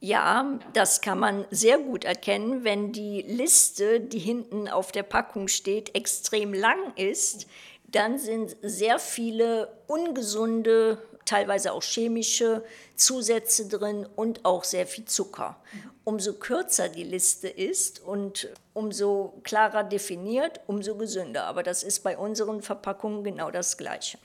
Ja, 0.00 0.58
das 0.72 1.00
kann 1.00 1.18
man 1.18 1.46
sehr 1.50 1.78
gut 1.78 2.04
erkennen, 2.04 2.62
wenn 2.62 2.92
die 2.92 3.22
Liste, 3.22 4.00
die 4.00 4.18
hinten 4.18 4.68
auf 4.68 4.92
der 4.92 5.02
Packung 5.02 5.48
steht, 5.48 5.94
extrem 5.94 6.52
lang 6.52 6.94
ist. 6.96 7.46
Dann 7.86 8.18
sind 8.18 8.56
sehr 8.62 8.98
viele 8.98 9.72
ungesunde 9.86 10.98
teilweise 11.24 11.72
auch 11.72 11.82
chemische 11.82 12.64
Zusätze 12.96 13.68
drin 13.68 14.06
und 14.16 14.44
auch 14.44 14.64
sehr 14.64 14.86
viel 14.86 15.04
Zucker. 15.04 15.56
Umso 16.04 16.34
kürzer 16.34 16.88
die 16.88 17.04
Liste 17.04 17.48
ist 17.48 18.00
und 18.00 18.48
umso 18.74 19.40
klarer 19.42 19.84
definiert, 19.84 20.60
umso 20.66 20.96
gesünder. 20.96 21.44
Aber 21.44 21.62
das 21.62 21.82
ist 21.82 22.00
bei 22.00 22.18
unseren 22.18 22.62
Verpackungen 22.62 23.24
genau 23.24 23.50
das 23.50 23.76
Gleiche. 23.76 24.18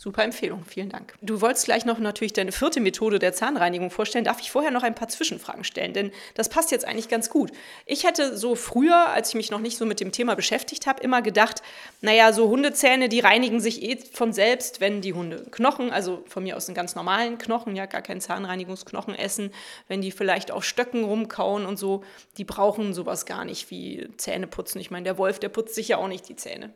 Super 0.00 0.22
Empfehlung, 0.22 0.64
vielen 0.64 0.90
Dank. 0.90 1.14
Du 1.22 1.40
wolltest 1.40 1.64
gleich 1.64 1.84
noch 1.84 1.98
natürlich 1.98 2.32
deine 2.32 2.52
vierte 2.52 2.78
Methode 2.78 3.18
der 3.18 3.32
Zahnreinigung 3.32 3.90
vorstellen. 3.90 4.24
Darf 4.24 4.40
ich 4.40 4.52
vorher 4.52 4.70
noch 4.70 4.84
ein 4.84 4.94
paar 4.94 5.08
Zwischenfragen 5.08 5.64
stellen? 5.64 5.92
Denn 5.92 6.12
das 6.34 6.48
passt 6.48 6.70
jetzt 6.70 6.86
eigentlich 6.86 7.08
ganz 7.08 7.30
gut. 7.30 7.50
Ich 7.84 8.04
hätte 8.04 8.36
so 8.36 8.54
früher, 8.54 9.08
als 9.08 9.30
ich 9.30 9.34
mich 9.34 9.50
noch 9.50 9.58
nicht 9.58 9.76
so 9.76 9.84
mit 9.84 9.98
dem 9.98 10.12
Thema 10.12 10.36
beschäftigt 10.36 10.86
habe, 10.86 11.02
immer 11.02 11.20
gedacht, 11.20 11.62
naja, 12.00 12.32
so 12.32 12.48
Hundezähne, 12.48 13.08
die 13.08 13.18
reinigen 13.18 13.58
sich 13.58 13.82
eh 13.82 13.96
von 13.96 14.32
selbst, 14.32 14.80
wenn 14.80 15.00
die 15.00 15.14
Hunde 15.14 15.44
Knochen, 15.50 15.90
also 15.90 16.22
von 16.28 16.44
mir 16.44 16.56
aus 16.56 16.68
einen 16.68 16.76
ganz 16.76 16.94
normalen 16.94 17.36
Knochen, 17.38 17.74
ja 17.74 17.86
gar 17.86 18.02
keinen 18.02 18.20
Zahnreinigungsknochen 18.20 19.16
essen, 19.16 19.50
wenn 19.88 20.00
die 20.00 20.12
vielleicht 20.12 20.52
auf 20.52 20.62
Stöcken 20.62 21.02
rumkauen 21.02 21.66
und 21.66 21.76
so, 21.76 22.04
die 22.36 22.44
brauchen 22.44 22.94
sowas 22.94 23.26
gar 23.26 23.44
nicht 23.44 23.72
wie 23.72 24.08
Zähne 24.16 24.46
putzen. 24.46 24.78
Ich 24.78 24.92
meine, 24.92 25.02
der 25.02 25.18
Wolf, 25.18 25.40
der 25.40 25.48
putzt 25.48 25.74
sich 25.74 25.88
ja 25.88 25.96
auch 25.96 26.06
nicht 26.06 26.28
die 26.28 26.36
Zähne. 26.36 26.72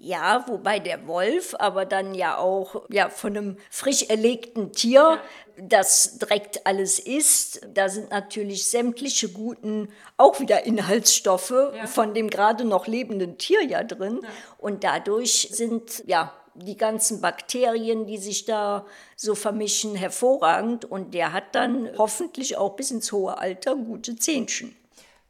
Ja, 0.00 0.44
wobei 0.46 0.78
der 0.78 1.08
Wolf 1.08 1.56
aber 1.58 1.84
dann 1.84 2.14
ja 2.14 2.38
auch 2.38 2.84
ja, 2.88 3.08
von 3.08 3.36
einem 3.36 3.56
frisch 3.68 4.04
erlegten 4.08 4.72
Tier, 4.72 5.20
das 5.60 6.18
direkt 6.18 6.64
alles 6.68 7.00
isst, 7.00 7.66
da 7.74 7.88
sind 7.88 8.10
natürlich 8.10 8.70
sämtliche 8.70 9.28
guten, 9.28 9.88
auch 10.16 10.38
wieder 10.38 10.64
Inhaltsstoffe 10.64 11.50
ja. 11.50 11.88
von 11.88 12.14
dem 12.14 12.30
gerade 12.30 12.64
noch 12.64 12.86
lebenden 12.86 13.38
Tier 13.38 13.64
ja 13.64 13.82
drin. 13.82 14.20
Ja. 14.22 14.28
Und 14.58 14.84
dadurch 14.84 15.48
sind 15.50 16.04
ja 16.06 16.32
die 16.54 16.76
ganzen 16.76 17.20
Bakterien, 17.20 18.06
die 18.06 18.18
sich 18.18 18.44
da 18.44 18.86
so 19.16 19.34
vermischen, 19.34 19.96
hervorragend. 19.96 20.84
Und 20.84 21.12
der 21.12 21.32
hat 21.32 21.56
dann 21.56 21.90
hoffentlich 21.98 22.56
auch 22.56 22.76
bis 22.76 22.92
ins 22.92 23.10
hohe 23.10 23.36
Alter 23.38 23.74
gute 23.74 24.14
Zähnchen. 24.14 24.76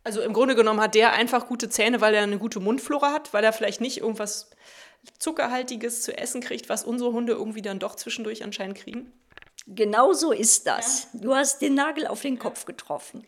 Also 0.09 0.23
im 0.23 0.33
Grunde 0.33 0.55
genommen 0.55 0.81
hat 0.81 0.95
der 0.95 1.13
einfach 1.13 1.49
gute 1.49 1.69
Zähne, 1.69 2.01
weil 2.01 2.15
er 2.15 2.23
eine 2.23 2.39
gute 2.39 2.61
Mundflora 2.61 3.13
hat, 3.13 3.35
weil 3.35 3.45
er 3.45 3.53
vielleicht 3.53 3.83
nicht 3.83 3.99
irgendwas 3.99 4.49
Zuckerhaltiges 5.19 6.01
zu 6.01 6.17
essen 6.17 6.41
kriegt, 6.41 6.71
was 6.71 6.83
unsere 6.83 7.13
Hunde 7.13 7.35
irgendwie 7.35 7.61
dann 7.61 7.79
doch 7.79 7.95
zwischendurch 7.95 8.43
anscheinend 8.43 8.79
kriegen? 8.79 9.13
Genau 9.67 10.15
so 10.15 10.33
ist 10.33 10.67
das. 10.67 11.09
Ja. 11.13 11.21
Du 11.21 11.35
hast 11.35 11.61
den 11.61 11.75
Nagel 11.75 12.07
auf 12.07 12.23
den 12.23 12.39
Kopf 12.39 12.65
getroffen. 12.65 13.27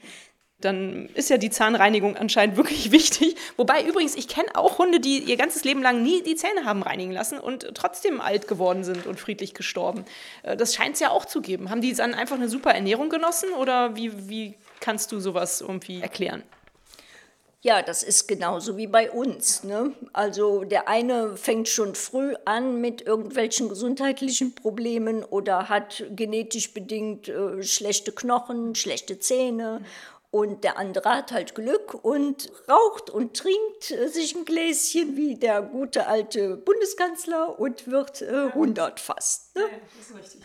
Dann 0.59 1.11
ist 1.13 1.29
ja 1.29 1.37
die 1.37 1.51
Zahnreinigung 1.51 2.17
anscheinend 2.17 2.57
wirklich 2.57 2.91
wichtig. 2.93 3.37
Wobei 3.59 3.85
übrigens, 3.85 4.17
ich 4.17 4.27
kenne 4.27 4.49
auch 4.55 4.79
Hunde, 4.79 5.01
die 5.01 5.19
ihr 5.19 5.37
ganzes 5.37 5.65
Leben 5.65 5.83
lang 5.83 6.03
nie 6.03 6.23
die 6.23 6.35
Zähne 6.35 6.65
haben 6.65 6.83
reinigen 6.83 7.13
lassen 7.13 7.39
und 7.39 7.75
trotzdem 7.75 8.23
alt 8.23 8.49
geworden 8.49 8.85
sind 8.85 9.07
und 9.07 9.21
friedlich 9.21 9.53
gestorben. 9.53 10.07
Äh, 10.45 10.57
das 10.57 10.75
scheint 10.75 10.95
es 10.95 11.01
ja 11.01 11.11
auch 11.11 11.27
zu 11.27 11.43
geben. 11.43 11.69
Haben 11.69 11.83
die 11.83 11.93
dann 11.93 12.15
einfach 12.15 12.37
eine 12.37 12.49
super 12.49 12.71
Ernährung 12.71 13.11
genossen 13.11 13.53
oder 13.53 13.97
wie, 13.97 14.31
wie 14.31 14.55
kannst 14.81 15.13
du 15.13 15.21
sowas 15.21 15.61
irgendwie 15.61 16.01
erklären? 16.01 16.43
Ja, 17.63 17.83
das 17.83 18.03
ist 18.03 18.27
genauso 18.27 18.79
wie 18.79 18.87
bei 18.87 19.11
uns. 19.11 19.65
Ne? 19.65 19.93
Also 20.15 20.65
der 20.65 20.89
eine 20.89 21.37
fängt 21.37 21.69
schon 21.69 21.95
früh 21.95 22.35
an 22.47 22.81
mit 22.81 23.03
irgendwelchen 23.03 23.69
gesundheitlichen 23.69 24.55
Problemen 24.55 25.25
oder 25.25 25.69
hat 25.69 26.05
genetisch 26.11 26.73
bedingt 26.73 27.29
äh, 27.29 27.63
schlechte 27.63 28.13
Knochen, 28.13 28.75
schlechte 28.75 29.19
Zähne. 29.19 29.85
Und 30.31 30.65
der 30.65 30.79
andere 30.79 31.17
hat 31.17 31.33
halt 31.33 31.55
Glück 31.55 31.93
und 32.03 32.51
raucht 32.67 33.11
und 33.11 33.37
trinkt 33.37 33.91
äh, 33.91 34.09
sich 34.09 34.35
ein 34.35 34.47
Gläschen 34.47 35.17
wie 35.19 35.35
der 35.35 35.61
gute 35.61 36.07
alte 36.07 36.57
Bundeskanzler 36.57 37.59
und 37.59 37.89
wird 37.89 38.23
äh, 38.23 38.47
100 38.55 39.01
fast. 39.01 39.55
Ne? 39.55 39.63
Ja, 39.63 39.69
das 39.99 40.09
ist 40.09 40.17
richtig. 40.17 40.41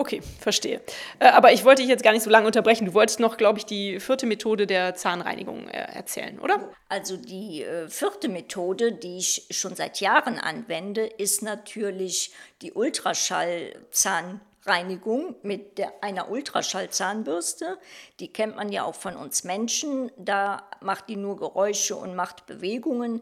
Okay, 0.00 0.22
verstehe. 0.38 0.80
Äh, 1.18 1.26
aber 1.26 1.52
ich 1.52 1.64
wollte 1.64 1.82
dich 1.82 1.90
jetzt 1.90 2.04
gar 2.04 2.12
nicht 2.12 2.22
so 2.22 2.30
lange 2.30 2.46
unterbrechen. 2.46 2.86
Du 2.86 2.94
wolltest 2.94 3.18
noch, 3.18 3.36
glaube 3.36 3.58
ich, 3.58 3.66
die 3.66 3.98
vierte 3.98 4.26
Methode 4.26 4.68
der 4.68 4.94
Zahnreinigung 4.94 5.66
äh, 5.66 5.92
erzählen, 5.92 6.38
oder? 6.38 6.70
Also 6.88 7.16
die 7.16 7.64
äh, 7.64 7.88
vierte 7.88 8.28
Methode, 8.28 8.92
die 8.92 9.18
ich 9.18 9.48
schon 9.50 9.74
seit 9.74 9.98
Jahren 9.98 10.38
anwende, 10.38 11.04
ist 11.04 11.42
natürlich 11.42 12.32
die 12.62 12.74
Ultraschallzahnreinigung 12.74 15.34
mit 15.42 15.78
der, 15.78 15.94
einer 16.00 16.30
Ultraschallzahnbürste. 16.30 17.76
Die 18.20 18.32
kennt 18.32 18.54
man 18.54 18.70
ja 18.70 18.84
auch 18.84 18.94
von 18.94 19.16
uns 19.16 19.42
Menschen. 19.42 20.12
Da 20.16 20.62
macht 20.80 21.08
die 21.08 21.16
nur 21.16 21.38
Geräusche 21.38 21.96
und 21.96 22.14
macht 22.14 22.46
Bewegungen. 22.46 23.20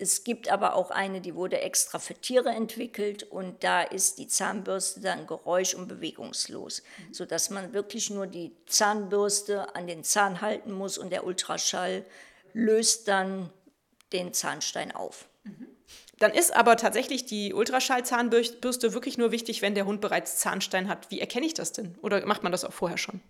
Es 0.00 0.22
gibt 0.22 0.48
aber 0.48 0.74
auch 0.74 0.92
eine, 0.92 1.20
die 1.20 1.34
wurde 1.34 1.60
extra 1.60 1.98
für 1.98 2.14
Tiere 2.14 2.50
entwickelt 2.50 3.24
und 3.24 3.64
da 3.64 3.82
ist 3.82 4.18
die 4.18 4.28
Zahnbürste 4.28 5.00
dann 5.00 5.26
geräusch- 5.26 5.74
und 5.74 5.88
bewegungslos, 5.88 6.82
mhm. 6.82 7.14
sodass 7.14 7.50
man 7.50 7.72
wirklich 7.72 8.08
nur 8.08 8.28
die 8.28 8.52
Zahnbürste 8.66 9.74
an 9.74 9.88
den 9.88 10.04
Zahn 10.04 10.40
halten 10.40 10.72
muss 10.72 10.98
und 10.98 11.10
der 11.10 11.24
Ultraschall 11.24 12.04
löst 12.52 13.08
dann 13.08 13.50
den 14.12 14.32
Zahnstein 14.32 14.92
auf. 14.92 15.28
Mhm. 15.42 15.66
Dann 16.18 16.32
ist 16.32 16.54
aber 16.54 16.76
tatsächlich 16.76 17.26
die 17.26 17.52
Ultraschallzahnbürste 17.52 18.92
wirklich 18.92 19.18
nur 19.18 19.32
wichtig, 19.32 19.62
wenn 19.62 19.74
der 19.74 19.86
Hund 19.86 20.00
bereits 20.00 20.38
Zahnstein 20.38 20.88
hat. 20.88 21.10
Wie 21.10 21.20
erkenne 21.20 21.46
ich 21.46 21.54
das 21.54 21.72
denn? 21.72 21.96
Oder 22.02 22.24
macht 22.26 22.42
man 22.42 22.52
das 22.52 22.64
auch 22.64 22.72
vorher 22.72 22.98
schon? 22.98 23.20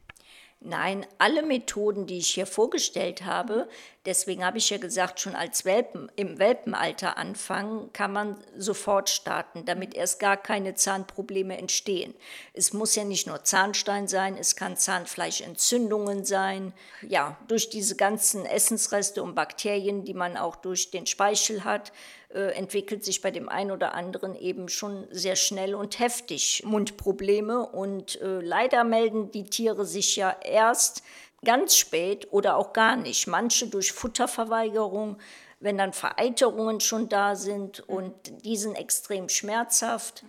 Nein, 0.60 1.06
alle 1.18 1.42
Methoden, 1.42 2.06
die 2.08 2.18
ich 2.18 2.30
hier 2.30 2.46
vorgestellt 2.46 3.24
habe, 3.24 3.68
deswegen 4.06 4.44
habe 4.44 4.58
ich 4.58 4.70
ja 4.70 4.78
gesagt, 4.78 5.20
schon 5.20 5.36
als 5.36 5.64
Welpen, 5.64 6.10
im 6.16 6.40
Welpenalter 6.40 7.16
anfangen, 7.16 7.92
kann 7.92 8.12
man 8.12 8.36
sofort 8.56 9.08
starten, 9.08 9.64
damit 9.66 9.94
erst 9.94 10.18
gar 10.18 10.36
keine 10.36 10.74
Zahnprobleme 10.74 11.56
entstehen. 11.56 12.12
Es 12.54 12.72
muss 12.72 12.96
ja 12.96 13.04
nicht 13.04 13.28
nur 13.28 13.44
Zahnstein 13.44 14.08
sein, 14.08 14.36
es 14.36 14.56
kann 14.56 14.76
Zahnfleischentzündungen 14.76 16.24
sein. 16.24 16.72
Ja, 17.02 17.38
durch 17.46 17.70
diese 17.70 17.94
ganzen 17.94 18.44
Essensreste 18.44 19.22
und 19.22 19.36
Bakterien, 19.36 20.04
die 20.04 20.14
man 20.14 20.36
auch 20.36 20.56
durch 20.56 20.90
den 20.90 21.06
Speichel 21.06 21.62
hat, 21.62 21.92
äh, 22.30 22.52
entwickelt 22.52 23.04
sich 23.04 23.22
bei 23.22 23.30
dem 23.30 23.48
einen 23.48 23.70
oder 23.70 23.94
anderen 23.94 24.36
eben 24.36 24.68
schon 24.68 25.06
sehr 25.10 25.34
schnell 25.34 25.74
und 25.74 25.98
heftig 25.98 26.62
Mundprobleme. 26.64 27.66
Und 27.66 28.20
äh, 28.20 28.40
leider 28.40 28.84
melden 28.84 29.30
die 29.30 29.44
Tiere 29.44 29.86
sich 29.86 30.16
ja 30.16 30.36
erst 30.44 31.02
ganz 31.44 31.76
spät 31.76 32.28
oder 32.30 32.56
auch 32.56 32.72
gar 32.72 32.96
nicht. 32.96 33.26
Manche 33.26 33.68
durch 33.68 33.92
Futterverweigerung, 33.92 35.16
wenn 35.60 35.78
dann 35.78 35.92
Vereiterungen 35.92 36.80
schon 36.80 37.08
da 37.08 37.34
sind 37.34 37.80
und 37.80 38.14
die 38.44 38.56
sind 38.56 38.74
extrem 38.74 39.28
schmerzhaft. 39.28 40.24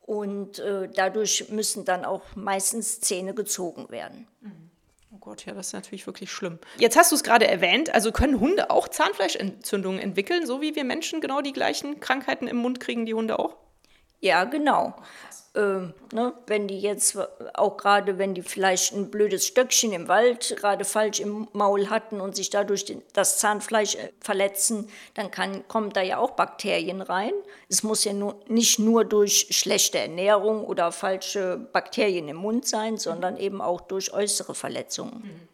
Und 0.00 0.58
äh, 0.58 0.88
dadurch 0.88 1.50
müssen 1.50 1.84
dann 1.84 2.04
auch 2.04 2.22
meistens 2.34 3.00
Zähne 3.00 3.34
gezogen 3.34 3.90
werden. 3.90 4.26
Mhm. 4.40 4.71
Gott, 5.20 5.44
ja, 5.46 5.52
das 5.52 5.68
ist 5.68 5.72
natürlich 5.74 6.06
wirklich 6.06 6.32
schlimm. 6.32 6.58
Jetzt 6.78 6.96
hast 6.96 7.12
du 7.12 7.16
es 7.16 7.22
gerade 7.22 7.46
erwähnt, 7.46 7.94
also 7.94 8.12
können 8.12 8.40
Hunde 8.40 8.70
auch 8.70 8.88
Zahnfleischentzündungen 8.88 10.00
entwickeln, 10.00 10.46
so 10.46 10.60
wie 10.60 10.74
wir 10.74 10.84
Menschen 10.84 11.20
genau 11.20 11.42
die 11.42 11.52
gleichen 11.52 12.00
Krankheiten 12.00 12.46
im 12.46 12.56
Mund 12.56 12.80
kriegen, 12.80 13.04
die 13.04 13.14
Hunde 13.14 13.38
auch? 13.38 13.56
Ja, 14.22 14.44
genau. 14.44 14.94
Äh, 15.54 15.92
ne, 16.14 16.32
wenn 16.46 16.68
die 16.68 16.80
jetzt, 16.80 17.18
auch 17.54 17.76
gerade 17.76 18.18
wenn 18.18 18.34
die 18.34 18.42
vielleicht 18.42 18.94
ein 18.94 19.10
blödes 19.10 19.46
Stöckchen 19.46 19.92
im 19.92 20.08
Wald 20.08 20.56
gerade 20.56 20.84
falsch 20.84 21.20
im 21.20 21.48
Maul 21.52 21.90
hatten 21.90 22.20
und 22.20 22.36
sich 22.36 22.48
dadurch 22.48 22.84
den, 22.84 23.02
das 23.12 23.38
Zahnfleisch 23.38 23.96
äh, 23.96 24.12
verletzen, 24.20 24.88
dann 25.14 25.30
kann, 25.30 25.66
kommen 25.66 25.90
da 25.90 26.00
ja 26.00 26.18
auch 26.18 26.30
Bakterien 26.30 27.02
rein. 27.02 27.32
Es 27.68 27.82
muss 27.82 28.04
ja 28.04 28.12
nur, 28.12 28.36
nicht 28.46 28.78
nur 28.78 29.04
durch 29.04 29.48
schlechte 29.50 29.98
Ernährung 29.98 30.64
oder 30.64 30.92
falsche 30.92 31.58
Bakterien 31.72 32.28
im 32.28 32.36
Mund 32.36 32.66
sein, 32.66 32.96
sondern 32.96 33.36
eben 33.36 33.60
auch 33.60 33.80
durch 33.80 34.14
äußere 34.14 34.54
Verletzungen. 34.54 35.22
Mhm 35.22 35.51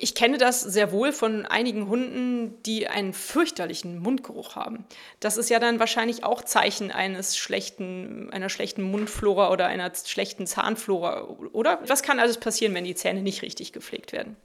ich 0.00 0.14
kenne 0.14 0.38
das 0.38 0.60
sehr 0.60 0.92
wohl 0.92 1.12
von 1.12 1.46
einigen 1.46 1.88
Hunden, 1.88 2.62
die 2.64 2.88
einen 2.88 3.12
fürchterlichen 3.12 3.98
Mundgeruch 3.98 4.56
haben. 4.56 4.84
Das 5.20 5.36
ist 5.36 5.50
ja 5.50 5.58
dann 5.58 5.80
wahrscheinlich 5.80 6.24
auch 6.24 6.42
Zeichen 6.42 6.90
eines 6.90 7.36
schlechten, 7.36 8.30
einer 8.32 8.48
schlechten 8.48 8.82
Mundflora 8.82 9.50
oder 9.50 9.66
einer 9.66 9.92
schlechten 9.94 10.46
Zahnflora, 10.46 11.22
oder? 11.52 11.80
Was 11.86 12.02
kann 12.02 12.20
alles 12.20 12.38
passieren, 12.38 12.74
wenn 12.74 12.84
die 12.84 12.94
Zähne 12.94 13.22
nicht 13.22 13.42
richtig 13.42 13.72
gepflegt 13.72 14.12
werden? 14.12 14.36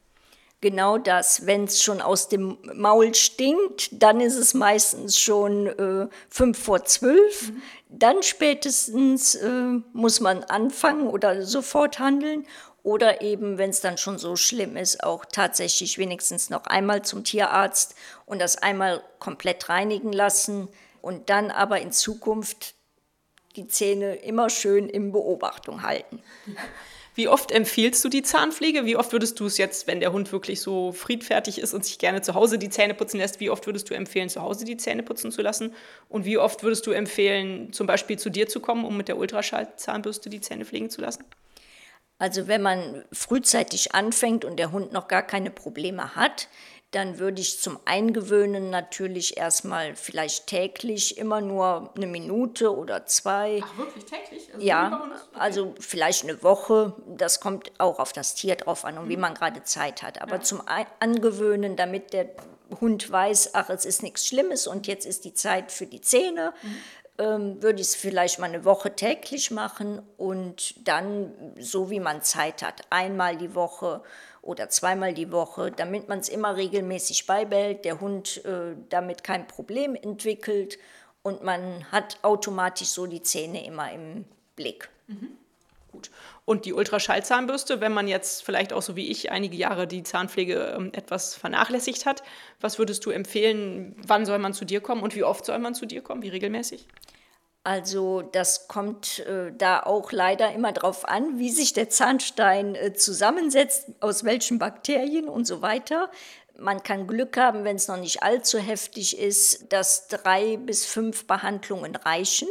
Genau 0.61 0.99
das. 0.99 1.47
Wenn 1.47 1.63
es 1.63 1.81
schon 1.81 2.01
aus 2.01 2.29
dem 2.29 2.59
Maul 2.75 3.15
stinkt, 3.15 3.89
dann 3.91 4.21
ist 4.21 4.35
es 4.35 4.53
meistens 4.53 5.19
schon 5.19 5.65
äh, 5.65 6.07
fünf 6.29 6.59
vor 6.63 6.85
zwölf. 6.85 7.49
Mhm. 7.49 7.61
Dann 7.89 8.21
spätestens 8.21 9.33
äh, 9.35 9.79
muss 9.91 10.19
man 10.19 10.43
anfangen 10.43 11.07
oder 11.07 11.41
sofort 11.41 11.97
handeln. 11.97 12.45
Oder 12.83 13.21
eben, 13.21 13.57
wenn 13.57 13.69
es 13.69 13.79
dann 13.79 13.97
schon 13.97 14.17
so 14.17 14.35
schlimm 14.35 14.75
ist, 14.75 15.03
auch 15.03 15.25
tatsächlich 15.25 15.97
wenigstens 15.97 16.49
noch 16.49 16.65
einmal 16.65 17.03
zum 17.03 17.23
Tierarzt 17.23 17.95
und 18.25 18.39
das 18.39 18.57
einmal 18.57 19.03
komplett 19.19 19.69
reinigen 19.69 20.11
lassen 20.11 20.67
und 21.01 21.29
dann 21.29 21.51
aber 21.51 21.79
in 21.79 21.91
Zukunft 21.91 22.73
die 23.55 23.67
Zähne 23.67 24.15
immer 24.15 24.49
schön 24.49 24.89
in 24.89 25.11
Beobachtung 25.11 25.83
halten. 25.83 26.23
Wie 27.13 27.27
oft 27.27 27.51
empfiehlst 27.51 28.03
du 28.05 28.09
die 28.09 28.23
Zahnpflege? 28.23 28.85
Wie 28.85 28.95
oft 28.95 29.11
würdest 29.11 29.39
du 29.39 29.45
es 29.45 29.57
jetzt, 29.57 29.85
wenn 29.85 29.99
der 29.99 30.13
Hund 30.13 30.31
wirklich 30.31 30.61
so 30.61 30.93
friedfertig 30.93 31.59
ist 31.59 31.73
und 31.73 31.83
sich 31.83 31.99
gerne 31.99 32.21
zu 32.21 32.35
Hause 32.35 32.57
die 32.57 32.69
Zähne 32.69 32.93
putzen 32.93 33.17
lässt, 33.17 33.41
wie 33.41 33.49
oft 33.49 33.65
würdest 33.65 33.89
du 33.89 33.93
empfehlen, 33.93 34.29
zu 34.29 34.41
Hause 34.41 34.63
die 34.63 34.77
Zähne 34.77 35.03
putzen 35.03 35.29
zu 35.31 35.41
lassen? 35.41 35.75
Und 36.07 36.23
wie 36.23 36.37
oft 36.37 36.63
würdest 36.63 36.87
du 36.87 36.91
empfehlen, 36.91 37.73
zum 37.73 37.85
Beispiel 37.85 38.17
zu 38.17 38.29
dir 38.29 38.47
zu 38.47 38.61
kommen, 38.61 38.85
um 38.85 38.95
mit 38.95 39.09
der 39.09 39.17
Ultraschallzahnbürste 39.17 40.29
die 40.29 40.39
Zähne 40.39 40.63
pflegen 40.63 40.89
zu 40.89 41.01
lassen? 41.01 41.25
Also 42.21 42.47
wenn 42.47 42.61
man 42.61 43.03
frühzeitig 43.11 43.95
anfängt 43.95 44.45
und 44.45 44.57
der 44.57 44.71
Hund 44.71 44.93
noch 44.93 45.07
gar 45.07 45.23
keine 45.23 45.49
Probleme 45.49 46.15
hat, 46.15 46.49
dann 46.91 47.17
würde 47.17 47.41
ich 47.41 47.59
zum 47.59 47.79
Eingewöhnen 47.85 48.69
natürlich 48.69 49.37
erstmal 49.37 49.95
vielleicht 49.95 50.45
täglich 50.45 51.17
immer 51.17 51.41
nur 51.41 51.91
eine 51.95 52.05
Minute 52.05 52.77
oder 52.77 53.07
zwei. 53.07 53.63
Ach, 53.65 53.77
wirklich 53.77 54.05
täglich? 54.05 54.53
Also 54.53 54.63
ja, 54.63 55.09
also 55.33 55.73
vielleicht 55.79 56.25
eine 56.25 56.43
Woche. 56.43 56.93
Das 57.07 57.39
kommt 57.39 57.71
auch 57.79 57.97
auf 57.97 58.13
das 58.13 58.35
Tier 58.35 58.55
drauf 58.55 58.85
an 58.85 58.99
und 58.99 59.05
mhm. 59.05 59.09
wie 59.09 59.17
man 59.17 59.33
gerade 59.33 59.63
Zeit 59.63 60.03
hat. 60.03 60.21
Aber 60.21 60.35
ja. 60.35 60.41
zum 60.41 60.61
Angewöhnen, 60.99 61.75
damit 61.75 62.13
der 62.13 62.29
Hund 62.79 63.11
weiß, 63.11 63.55
ach, 63.55 63.71
es 63.71 63.83
ist 63.83 64.03
nichts 64.03 64.27
Schlimmes 64.27 64.67
und 64.67 64.85
jetzt 64.85 65.07
ist 65.07 65.25
die 65.25 65.33
Zeit 65.33 65.71
für 65.71 65.87
die 65.87 66.01
Zähne. 66.01 66.53
Mhm 66.61 66.75
ähm, 67.21 67.61
würde 67.61 67.81
ich 67.81 67.87
es 67.87 67.95
vielleicht 67.95 68.39
mal 68.39 68.47
eine 68.47 68.65
Woche 68.65 68.95
täglich 68.95 69.51
machen 69.51 70.01
und 70.17 70.87
dann 70.87 71.31
so 71.59 71.89
wie 71.89 71.99
man 71.99 72.23
Zeit 72.23 72.63
hat, 72.63 72.81
einmal 72.89 73.37
die 73.37 73.53
Woche 73.53 74.01
oder 74.41 74.69
zweimal 74.69 75.13
die 75.13 75.31
Woche, 75.31 75.71
damit 75.71 76.09
man 76.09 76.19
es 76.19 76.29
immer 76.29 76.55
regelmäßig 76.55 77.27
beibehält, 77.27 77.85
der 77.85 78.01
Hund 78.01 78.43
äh, 78.45 78.75
damit 78.89 79.23
kein 79.23 79.47
Problem 79.47 79.95
entwickelt 79.95 80.79
und 81.21 81.43
man 81.43 81.85
hat 81.91 82.17
automatisch 82.23 82.89
so 82.89 83.05
die 83.05 83.21
Zähne 83.21 83.65
immer 83.65 83.91
im 83.91 84.25
Blick. 84.55 84.89
Mhm. 85.07 85.37
Gut. 85.91 86.09
Und 86.45 86.65
die 86.65 86.73
Ultraschallzahnbürste, 86.73 87.81
wenn 87.81 87.93
man 87.93 88.07
jetzt 88.07 88.43
vielleicht 88.43 88.71
auch 88.71 88.81
so 88.81 88.95
wie 88.95 89.09
ich 89.09 89.29
einige 89.29 89.57
Jahre 89.57 89.87
die 89.87 90.03
Zahnpflege 90.03 90.73
ähm, 90.77 90.91
etwas 90.93 91.35
vernachlässigt 91.35 92.05
hat, 92.05 92.23
was 92.61 92.79
würdest 92.79 93.05
du 93.05 93.11
empfehlen? 93.11 93.95
Wann 94.07 94.25
soll 94.25 94.39
man 94.39 94.53
zu 94.53 94.65
dir 94.65 94.79
kommen 94.79 95.03
und 95.03 95.15
wie 95.15 95.23
oft 95.23 95.45
soll 95.45 95.59
man 95.59 95.75
zu 95.75 95.85
dir 95.85 96.01
kommen? 96.01 96.23
Wie 96.23 96.29
regelmäßig? 96.29 96.87
Also 97.63 98.23
das 98.23 98.67
kommt 98.67 99.19
äh, 99.19 99.51
da 99.55 99.81
auch 99.83 100.11
leider 100.11 100.51
immer 100.51 100.71
darauf 100.71 101.07
an, 101.07 101.37
wie 101.37 101.51
sich 101.51 101.73
der 101.73 101.89
Zahnstein 101.89 102.73
äh, 102.73 102.93
zusammensetzt, 102.93 103.89
aus 103.99 104.23
welchen 104.23 104.57
Bakterien 104.57 105.29
und 105.29 105.45
so 105.45 105.61
weiter. 105.61 106.09
Man 106.57 106.81
kann 106.81 107.05
Glück 107.05 107.37
haben, 107.37 107.63
wenn 107.63 107.75
es 107.75 107.87
noch 107.87 107.97
nicht 107.97 108.23
allzu 108.23 108.57
heftig 108.57 109.17
ist, 109.19 109.71
dass 109.71 110.07
drei 110.07 110.57
bis 110.57 110.85
fünf 110.85 111.27
Behandlungen 111.27 111.95
reichen. 111.95 112.47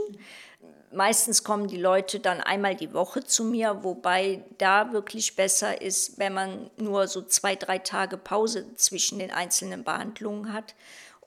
Meistens 0.92 1.42
kommen 1.42 1.66
die 1.66 1.76
Leute 1.76 2.20
dann 2.20 2.40
einmal 2.40 2.76
die 2.76 2.92
Woche 2.94 3.24
zu 3.24 3.44
mir, 3.44 3.82
wobei 3.82 4.44
da 4.58 4.92
wirklich 4.92 5.34
besser 5.34 5.82
ist, 5.82 6.18
wenn 6.18 6.34
man 6.34 6.70
nur 6.76 7.08
so 7.08 7.22
zwei, 7.22 7.56
drei 7.56 7.78
Tage 7.78 8.16
Pause 8.16 8.74
zwischen 8.76 9.18
den 9.18 9.30
einzelnen 9.32 9.82
Behandlungen 9.82 10.52
hat 10.52 10.74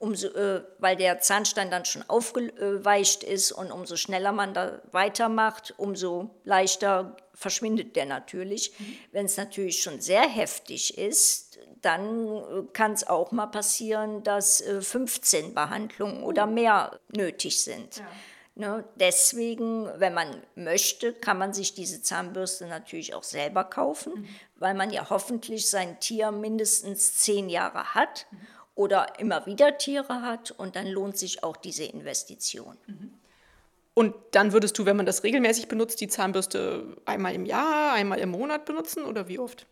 umso, 0.04 0.28
äh, 0.28 0.64
weil 0.80 0.98
der 0.98 1.20
Zahnstein 1.22 1.72
dann 1.72 1.86
schon 1.86 2.04
aufgeweicht 2.10 3.24
ist 3.24 3.54
und 3.54 3.72
umso 3.72 3.96
schneller 3.96 4.34
man 4.34 4.54
da 4.54 4.82
weitermacht, 4.92 5.74
umso 5.78 6.30
leichter 6.44 7.16
verschwindet 7.34 7.96
der 7.96 8.06
natürlich. 8.06 8.78
Mhm. 8.78 8.98
Wenn 9.14 9.26
es 9.28 9.38
natürlich 9.38 9.82
schon 9.82 10.02
sehr 10.02 10.28
heftig 10.28 10.98
ist, 10.98 11.58
dann 11.82 12.36
äh, 12.36 12.42
kann 12.74 12.92
es 12.92 13.08
auch 13.08 13.32
mal 13.32 13.48
passieren, 13.48 14.24
dass 14.24 14.60
äh, 14.60 14.82
15 14.82 15.54
Behandlungen 15.54 16.24
oder 16.24 16.48
mehr 16.48 17.00
nötig 17.16 17.64
sind. 17.64 17.98
Ja. 17.98 18.08
Ne, 18.56 18.84
deswegen, 18.98 19.90
wenn 19.96 20.14
man 20.14 20.28
möchte, 20.54 21.14
kann 21.14 21.40
man 21.40 21.54
sich 21.54 21.74
diese 21.74 22.04
Zahnbürste 22.04 22.68
natürlich 22.68 23.16
auch 23.16 23.24
selber 23.24 23.64
kaufen, 23.64 24.14
mhm. 24.14 24.28
weil 24.58 24.74
man 24.74 24.92
ja 24.92 25.10
hoffentlich 25.10 25.70
sein 25.70 26.00
Tier 26.02 26.32
mindestens 26.32 27.18
zehn 27.20 27.48
Jahre 27.50 27.96
hat. 27.96 28.28
Mhm 28.30 28.38
oder 28.76 29.20
immer 29.20 29.46
wieder 29.46 29.78
Tiere 29.78 30.22
hat 30.22 30.52
und 30.52 30.76
dann 30.76 30.88
lohnt 30.88 31.18
sich 31.18 31.44
auch 31.44 31.58
diese 31.58 31.84
Investition. 31.84 32.78
Und 33.94 34.16
dann 34.32 34.54
würdest 34.54 34.78
du, 34.80 34.86
wenn 34.86 34.98
man 34.98 35.06
das 35.06 35.24
regelmäßig 35.24 35.68
benutzt, 35.68 36.02
die 36.02 36.08
Zahnbürste 36.08 36.98
einmal 37.06 37.36
im 37.36 37.46
Jahr, 37.46 37.94
einmal 37.94 38.20
im 38.20 38.30
Monat 38.30 38.66
benutzen 38.66 39.04
oder 39.04 39.28
wie 39.28 39.38
oft? 39.38 39.68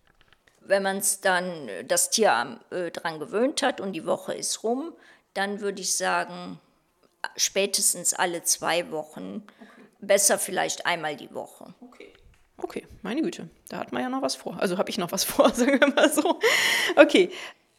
Wenn 0.59 0.83
man 0.83 0.97
es 0.97 1.21
dann 1.21 1.69
das 1.87 2.11
Tier 2.11 2.59
äh, 2.69 2.91
dran 2.91 3.19
gewöhnt 3.19 3.63
hat 3.63 3.81
und 3.81 3.93
die 3.93 4.05
Woche 4.05 4.33
ist 4.33 4.63
rum, 4.63 4.93
dann 5.33 5.59
würde 5.59 5.81
ich 5.81 5.95
sagen, 5.95 6.59
spätestens 7.35 8.13
alle 8.13 8.43
zwei 8.43 8.91
Wochen, 8.91 9.43
okay. 9.59 9.81
besser 10.01 10.37
vielleicht 10.37 10.85
einmal 10.85 11.15
die 11.15 11.33
Woche. 11.33 11.73
Okay. 11.81 12.13
Okay, 12.63 12.85
meine 13.01 13.23
Güte, 13.23 13.49
da 13.69 13.77
hat 13.79 13.91
man 13.91 14.03
ja 14.03 14.09
noch 14.09 14.21
was 14.21 14.35
vor. 14.35 14.59
Also 14.59 14.77
habe 14.77 14.89
ich 14.91 14.99
noch 14.99 15.11
was 15.11 15.23
vor, 15.23 15.49
sagen 15.53 15.79
wir 15.79 15.87
mal 15.87 16.11
so. 16.11 16.39
Okay, 16.95 17.31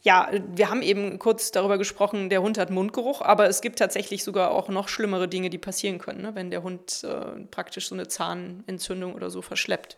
ja, 0.03 0.29
wir 0.53 0.69
haben 0.69 0.81
eben 0.81 1.17
kurz 1.17 1.51
darüber 1.51 1.77
gesprochen, 1.77 2.29
der 2.29 2.41
Hund 2.41 2.57
hat 2.57 2.69
Mundgeruch, 2.69 3.21
aber 3.21 3.47
es 3.47 3.61
gibt 3.61 3.79
tatsächlich 3.79 4.23
sogar 4.23 4.51
auch 4.51 4.67
noch 4.67 4.89
schlimmere 4.89 5.29
Dinge, 5.29 5.49
die 5.49 5.57
passieren 5.57 5.97
können, 5.97 6.21
ne? 6.21 6.35
wenn 6.35 6.51
der 6.51 6.61
Hund 6.61 7.05
äh, 7.05 7.39
praktisch 7.49 7.87
so 7.87 7.95
eine 7.95 8.09
Zahnentzündung 8.09 9.15
oder 9.15 9.29
so 9.29 9.41
verschleppt. 9.41 9.97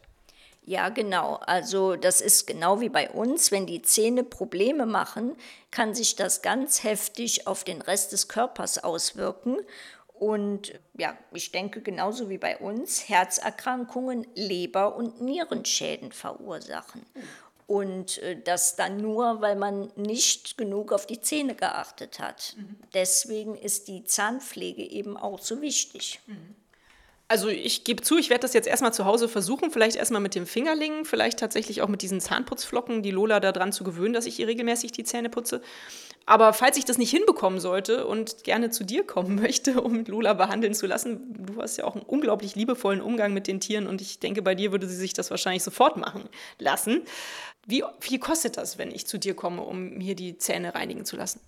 Ja, 0.64 0.90
genau. 0.90 1.36
Also 1.46 1.96
das 1.96 2.22
ist 2.22 2.48
genau 2.48 2.82
wie 2.82 2.90
bei 2.90 3.10
uns. 3.10 3.52
Wenn 3.52 3.68
die 3.68 3.82
Zähne 3.84 4.24
Probleme 4.24 4.86
machen, 4.86 5.36
kann 5.70 5.94
sich 5.94 6.16
das 6.16 6.42
ganz 6.42 6.84
heftig 6.84 7.46
auf 7.46 7.64
den 7.64 7.82
Rest 7.82 8.12
des 8.12 8.28
Körpers 8.28 8.84
auswirken. 8.84 9.58
Und 10.14 10.80
ja, 10.98 11.18
ich 11.34 11.52
denke 11.52 11.82
genauso 11.82 12.30
wie 12.30 12.38
bei 12.38 12.58
uns, 12.58 13.10
Herzerkrankungen, 13.10 14.26
Leber- 14.34 14.96
und 14.96 15.22
Nierenschäden 15.22 16.12
verursachen. 16.12 17.06
Und 17.68 18.20
äh, 18.20 18.40
das 18.40 18.76
dann 18.76 18.98
nur, 18.98 19.42
weil 19.42 19.56
man 19.56 19.92
nicht 19.96 20.58
genug 20.58 20.92
auf 20.92 21.08
die 21.08 21.22
Zähne 21.22 21.56
geachtet 21.56 22.20
hat. 22.20 22.56
Mhm. 22.58 22.76
Deswegen 22.94 23.56
ist 23.56 23.88
die 23.88 24.04
Zahnpflege 24.04 24.84
eben 24.84 25.18
auch 25.18 25.40
so 25.40 25.62
wichtig. 25.62 26.20
Mhm. 26.28 26.56
Also 27.28 27.50
ich 27.50 27.84
gebe 27.84 28.04
zu, 28.04 28.20
ich 28.20 28.30
werde 28.30 28.42
das 28.42 28.54
jetzt 28.54 28.68
erstmal 28.68 28.94
zu 28.94 29.06
Hause 29.06 29.28
versuchen, 29.28 29.72
vielleicht 29.72 29.98
erstmal 29.98 30.22
mit 30.22 30.36
dem 30.36 30.46
Fingerling, 30.46 31.06
vielleicht 31.06 31.40
tatsächlich 31.40 31.82
auch 31.82 31.88
mit 31.88 32.04
diesen 32.04 32.22
Zahnputzflocken, 32.22 33.02
die 33.02 33.10
Lola 33.10 33.40
daran 33.40 33.72
zu 33.72 33.84
gewöhnen, 33.84 34.14
dass 34.14 34.28
ich 34.28 34.40
ihr 34.40 34.48
regelmäßig 34.48 34.92
die 34.92 35.04
Zähne 35.04 35.30
putze. 35.30 35.62
Aber 36.28 36.54
falls 36.54 36.78
ich 36.78 36.86
das 36.86 37.00
nicht 37.00 37.10
hinbekommen 37.10 37.60
sollte 37.60 38.06
und 38.06 38.44
gerne 38.44 38.70
zu 38.70 38.84
dir 38.84 39.04
kommen 39.04 39.36
möchte, 39.42 39.82
um 39.82 40.06
Lola 40.06 40.34
behandeln 40.34 40.76
zu 40.76 40.86
lassen, 40.86 41.34
du 41.48 41.60
hast 41.60 41.78
ja 41.78 41.86
auch 41.86 41.96
einen 41.96 42.06
unglaublich 42.06 42.56
liebevollen 42.56 43.02
Umgang 43.02 43.34
mit 43.34 43.48
den 43.48 43.60
Tieren 43.60 43.88
und 43.88 44.02
ich 44.02 44.20
denke, 44.20 44.44
bei 44.44 44.54
dir 44.54 44.72
würde 44.72 44.88
sie 44.88 44.96
sich 44.96 45.14
das 45.14 45.32
wahrscheinlich 45.32 45.64
sofort 45.64 45.98
machen 45.98 46.30
lassen. 46.60 47.06
Wie 47.66 47.84
viel 48.00 48.20
kostet 48.20 48.58
das, 48.58 48.78
wenn 48.78 48.92
ich 48.92 49.08
zu 49.08 49.18
dir 49.18 49.34
komme, 49.34 49.64
um 49.64 49.96
mir 49.96 50.16
die 50.16 50.38
Zähne 50.38 50.76
reinigen 50.76 51.06
zu 51.06 51.16
lassen? 51.16 51.40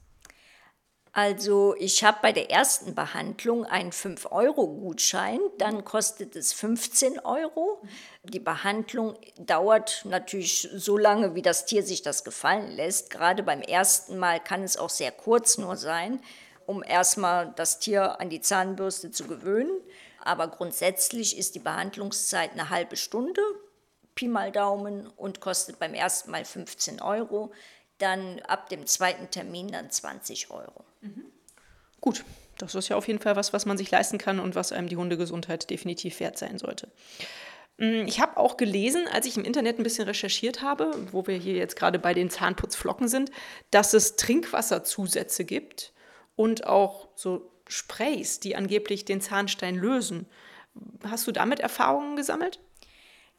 Also 1.17 1.73
ich 1.79 2.03
habe 2.03 2.19
bei 2.21 2.31
der 2.31 2.51
ersten 2.51 2.93
Behandlung 2.93 3.65
einen 3.65 3.89
5-Euro-Gutschein, 3.89 5.39
dann 5.57 5.83
kostet 5.83 6.35
es 6.35 6.53
15 6.53 7.17
Euro. 7.21 7.81
Die 8.21 8.39
Behandlung 8.39 9.17
dauert 9.39 10.03
natürlich 10.05 10.69
so 10.75 10.95
lange, 10.95 11.33
wie 11.33 11.41
das 11.41 11.65
Tier 11.65 11.81
sich 11.81 12.03
das 12.03 12.23
gefallen 12.23 12.69
lässt. 12.69 13.09
Gerade 13.09 13.41
beim 13.41 13.63
ersten 13.63 14.19
Mal 14.19 14.39
kann 14.39 14.61
es 14.61 14.77
auch 14.77 14.91
sehr 14.91 15.11
kurz 15.11 15.57
nur 15.57 15.75
sein, 15.75 16.21
um 16.67 16.83
erstmal 16.83 17.51
das 17.55 17.79
Tier 17.79 18.21
an 18.21 18.29
die 18.29 18.41
Zahnbürste 18.41 19.09
zu 19.09 19.23
gewöhnen. 19.23 19.75
Aber 20.23 20.47
grundsätzlich 20.49 21.35
ist 21.35 21.55
die 21.55 21.59
Behandlungszeit 21.59 22.51
eine 22.51 22.69
halbe 22.69 22.95
Stunde, 22.95 23.41
Pi 24.13 24.27
mal 24.27 24.51
Daumen, 24.51 25.07
und 25.07 25.41
kostet 25.41 25.79
beim 25.79 25.95
ersten 25.95 26.29
Mal 26.29 26.45
15 26.45 27.01
Euro 27.01 27.51
dann 27.97 28.39
ab 28.47 28.69
dem 28.69 28.85
zweiten 28.85 29.29
Termin 29.31 29.69
dann 29.69 29.89
20 29.89 30.51
Euro. 30.51 30.85
Mhm. 31.01 31.25
Gut, 32.01 32.23
das 32.57 32.75
ist 32.75 32.89
ja 32.89 32.95
auf 32.95 33.07
jeden 33.07 33.19
Fall 33.19 33.35
was, 33.35 33.53
was 33.53 33.65
man 33.65 33.77
sich 33.77 33.91
leisten 33.91 34.17
kann 34.17 34.39
und 34.39 34.55
was 34.55 34.71
einem 34.71 34.87
die 34.87 34.97
Hundegesundheit 34.97 35.69
definitiv 35.69 36.19
wert 36.19 36.37
sein 36.37 36.57
sollte. 36.57 36.89
Mm, 37.77 38.05
ich 38.07 38.19
habe 38.19 38.37
auch 38.37 38.57
gelesen, 38.57 39.07
als 39.11 39.25
ich 39.25 39.37
im 39.37 39.43
Internet 39.43 39.79
ein 39.79 39.83
bisschen 39.83 40.05
recherchiert 40.05 40.61
habe, 40.61 40.91
wo 41.11 41.27
wir 41.27 41.37
hier 41.37 41.55
jetzt 41.55 41.75
gerade 41.75 41.99
bei 41.99 42.13
den 42.13 42.29
Zahnputzflocken 42.29 43.07
sind, 43.07 43.31
dass 43.71 43.93
es 43.93 44.15
Trinkwasserzusätze 44.15 45.45
gibt 45.45 45.93
und 46.35 46.65
auch 46.65 47.07
so 47.15 47.51
Sprays, 47.67 48.39
die 48.39 48.55
angeblich 48.55 49.05
den 49.05 49.21
Zahnstein 49.21 49.75
lösen. 49.75 50.25
Hast 51.03 51.27
du 51.27 51.31
damit 51.31 51.59
Erfahrungen 51.59 52.15
gesammelt? 52.15 52.59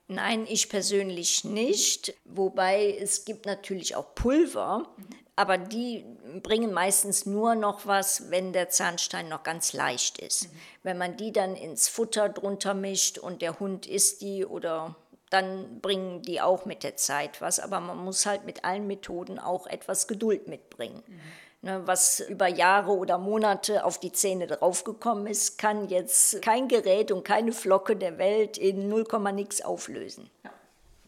Nein, 0.08 0.46
ich 0.48 0.70
persönlich 0.70 1.44
nicht. 1.44 2.14
Wobei 2.24 2.96
es 2.98 3.26
gibt 3.26 3.44
natürlich 3.44 3.94
auch 3.94 4.14
Pulver, 4.14 4.88
aber 5.36 5.58
die 5.58 6.04
bringen 6.42 6.72
meistens 6.72 7.26
nur 7.26 7.54
noch 7.54 7.86
was, 7.86 8.30
wenn 8.30 8.54
der 8.54 8.70
Zahnstein 8.70 9.28
noch 9.28 9.42
ganz 9.42 9.74
leicht 9.74 10.18
ist. 10.18 10.48
Wenn 10.82 10.96
man 10.96 11.18
die 11.18 11.30
dann 11.30 11.54
ins 11.54 11.88
Futter 11.88 12.30
drunter 12.30 12.72
mischt 12.72 13.18
und 13.18 13.42
der 13.42 13.60
Hund 13.60 13.86
isst 13.86 14.22
die 14.22 14.46
oder 14.46 14.96
dann 15.30 15.80
bringen 15.80 16.22
die 16.22 16.40
auch 16.40 16.64
mit 16.64 16.82
der 16.82 16.96
Zeit 16.96 17.42
was. 17.42 17.60
Aber 17.60 17.78
man 17.80 17.98
muss 17.98 18.24
halt 18.24 18.44
mit 18.46 18.64
allen 18.64 18.86
Methoden 18.86 19.38
auch 19.38 19.66
etwas 19.66 20.08
Geduld 20.08 20.48
mitbringen. 20.48 21.02
Mhm. 21.06 21.20
Ne, 21.60 21.84
was 21.86 22.20
über 22.20 22.46
Jahre 22.46 22.92
oder 22.92 23.18
Monate 23.18 23.84
auf 23.84 23.98
die 23.98 24.12
Zähne 24.12 24.46
draufgekommen 24.46 25.26
ist, 25.26 25.58
kann 25.58 25.88
jetzt 25.88 26.40
kein 26.40 26.68
Gerät 26.68 27.10
und 27.10 27.24
keine 27.24 27.52
Flocke 27.52 27.96
der 27.96 28.16
Welt 28.18 28.56
in 28.58 28.88
0, 28.88 29.04
nix 29.32 29.60
auflösen. 29.60 30.30
Ja. 30.44 30.52